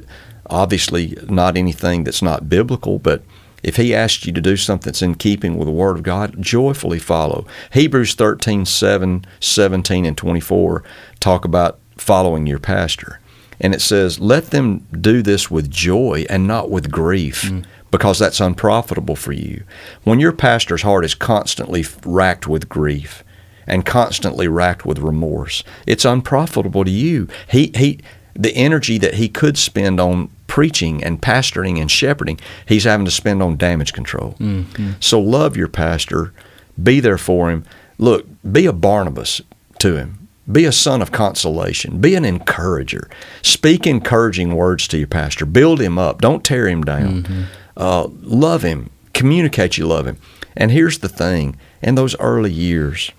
[0.50, 3.24] obviously not anything that's not biblical, but
[3.64, 6.42] if he asks you to do something that's in keeping with the Word of God,
[6.42, 7.48] joyfully follow.
[7.72, 10.84] Hebrews 13, 7, 17, and 24
[11.22, 13.20] talk about following your pastor.
[13.64, 17.43] And it says, let them do this with joy and not with grief.
[17.43, 17.66] Mm.
[17.89, 19.64] Because that's unprofitable for you.
[20.03, 23.24] When your pastor's heart is constantly racked with grief,
[23.68, 25.64] and constantly racked with remorse.
[25.88, 27.28] It's unprofitable to you.
[27.47, 27.99] He he
[28.36, 33.11] the energy that he could spend on preaching and pastoring and shepherding, he's having to
[33.11, 34.36] spend on damage control.
[34.39, 34.93] Mm-hmm.
[34.99, 36.34] So love your pastor,
[36.82, 37.64] be there for him.
[37.99, 39.41] Look, be a Barnabas
[39.80, 40.23] to him.
[40.52, 42.00] Be a son of consolation.
[42.02, 43.10] Be an encourager.
[43.41, 45.46] Speak encouraging words to your pastor.
[45.46, 46.20] Build him up.
[46.22, 47.48] Don't tear him down.
[47.78, 48.89] Uh, love him.
[49.14, 50.18] Communicate you love him.
[50.56, 53.12] And here's the thing in those early years,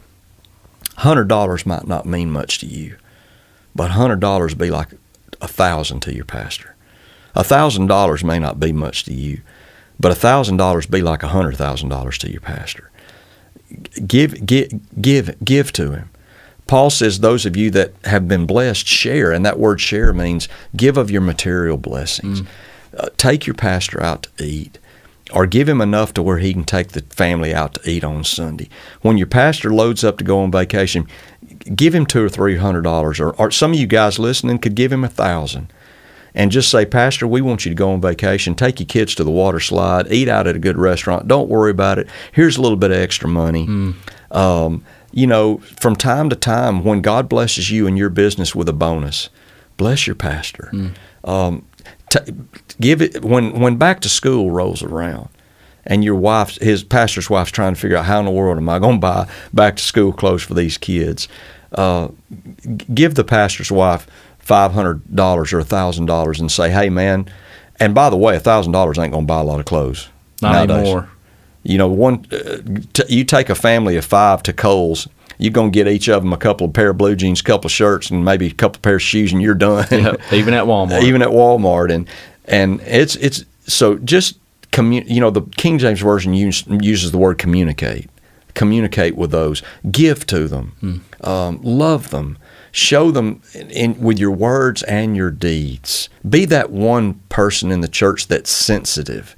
[0.99, 2.97] $100 might not mean much to you,
[3.75, 4.89] but $100 be like
[5.41, 6.75] a thousand to your pastor.
[7.35, 9.41] $1,000 may not be much to you,
[9.99, 12.91] but $1,000 be like $100,000 to your pastor.
[14.07, 14.68] Give, give,
[15.01, 16.11] give, give to him.
[16.67, 19.33] Paul says, Those of you that have been blessed, share.
[19.33, 22.43] And that word share means give of your material blessings.
[22.97, 24.79] Uh, take your pastor out to eat
[25.33, 28.23] or give him enough to where he can take the family out to eat on
[28.25, 28.69] Sunday.
[29.03, 31.09] When your pastor loads up to go on vacation,
[31.75, 34.75] give him two or three hundred dollars, or, or some of you guys listening could
[34.75, 35.73] give him a thousand,
[36.35, 38.55] and just say, Pastor, we want you to go on vacation.
[38.55, 41.27] Take your kids to the water slide, eat out at a good restaurant.
[41.27, 42.07] Don't worry about it.
[42.33, 43.67] Here's a little bit of extra money.
[44.31, 44.85] Um,
[45.17, 48.73] you know, from time to time, when God blesses you in your business with a
[48.73, 49.29] bonus,
[49.77, 50.71] bless your pastor.
[51.23, 51.65] Um,
[52.11, 52.19] t-
[52.81, 55.29] give it when when back to school rolls around,
[55.87, 58.69] and your wife, his pastor's wife's trying to figure out how in the world am
[58.69, 61.29] I going to buy back to school clothes for these kids.
[61.73, 62.09] Uh,
[62.93, 64.07] give the pastor's wife
[64.39, 67.27] five hundred dollars or thousand dollars and say, "Hey, man."
[67.81, 70.09] And by the way, thousand dollars ain't going to buy a lot of clothes.
[70.43, 70.77] Not nowadays.
[70.87, 71.09] anymore.
[71.65, 72.59] You know, one uh,
[72.93, 75.09] t- you take a family of five to Kohl's,
[75.39, 77.67] you're gonna get each of them a couple of pair of blue jeans, a couple
[77.67, 79.87] of shirts, and maybe a couple of pair of shoes, and you're done.
[79.91, 81.03] Yep, even at Walmart.
[81.05, 82.09] even at Walmart, and
[82.45, 84.39] and it's it's so just
[84.71, 88.11] commu- You know, the King James version use, uses the word communicate.
[88.55, 89.62] Communicate with those.
[89.91, 91.05] Give to them.
[91.23, 92.39] Um, love them.
[92.71, 96.09] Show them in, in, with your words and your deeds.
[96.29, 99.35] Be that one person in the church that's sensitive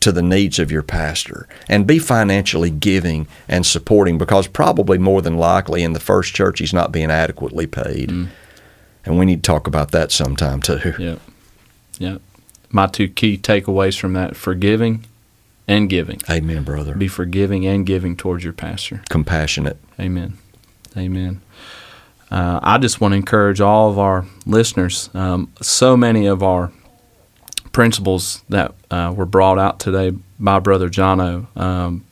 [0.00, 5.20] to the needs of your pastor and be financially giving and supporting because probably more
[5.22, 8.10] than likely in the first church he's not being adequately paid.
[9.04, 10.92] And we need to talk about that sometime too.
[10.98, 11.20] Yep.
[11.98, 12.22] Yep.
[12.70, 15.04] My two key takeaways from that forgiving
[15.68, 16.20] and giving.
[16.28, 16.94] Amen, brother.
[16.94, 19.02] Be forgiving and giving towards your pastor.
[19.08, 19.76] compassionate.
[19.98, 20.38] Amen.
[20.96, 21.40] Amen.
[22.30, 25.10] Uh, I just want to encourage all of our listeners.
[25.14, 26.72] Um, so many of our
[27.72, 32.04] principles that uh, were brought out today by Brother Jono um,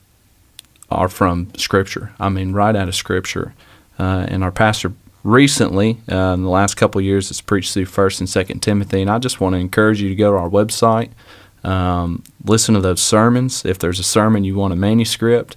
[0.90, 2.12] are from Scripture.
[2.20, 3.54] I mean, right out of Scripture.
[3.98, 4.92] Uh, and our pastor
[5.24, 9.02] recently, uh, in the last couple of years, has preached through First and Second Timothy.
[9.02, 11.10] And I just want to encourage you to go to our website,
[11.64, 13.64] um, listen to those sermons.
[13.64, 15.56] If there's a sermon you want a manuscript,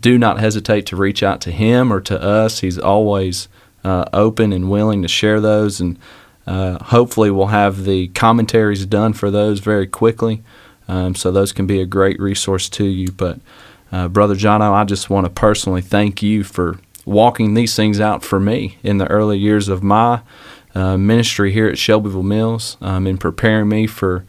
[0.00, 2.60] do not hesitate to reach out to him or to us.
[2.60, 3.48] He's always
[3.84, 5.98] uh, open and willing to share those, and
[6.46, 10.42] uh, hopefully, we'll have the commentaries done for those very quickly,
[10.88, 13.10] um, so those can be a great resource to you.
[13.10, 13.38] But,
[13.90, 18.22] uh, Brother John, I just want to personally thank you for walking these things out
[18.22, 20.20] for me in the early years of my
[20.74, 24.24] uh, ministry here at Shelbyville Mills, um, and preparing me for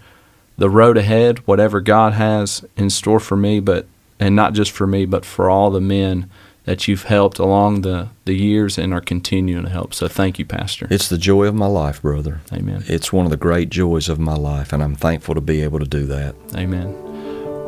[0.57, 3.88] the road ahead, whatever God has in store for me, but
[4.20, 6.30] and not just for me, but for all the men
[6.66, 9.93] that you've helped along the, the years and are continuing to help.
[9.93, 10.88] So thank you, Pastor.
[10.89, 12.41] It's the joy of my life, brother.
[12.51, 12.84] Amen.
[12.88, 15.80] It's one of the great joys of my life, and I'm thankful to be able
[15.80, 16.36] to do that.
[16.55, 17.01] Amen.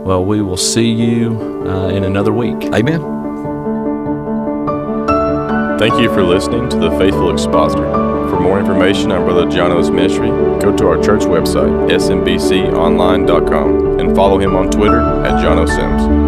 [0.03, 2.63] Well, we will see you uh, in another week.
[2.73, 3.15] Amen.
[5.77, 7.85] Thank you for listening to The Faithful Expositor.
[8.29, 14.39] For more information on Brother Jono's ministry, go to our church website, smbconline.com, and follow
[14.39, 16.26] him on Twitter at Jono Sims.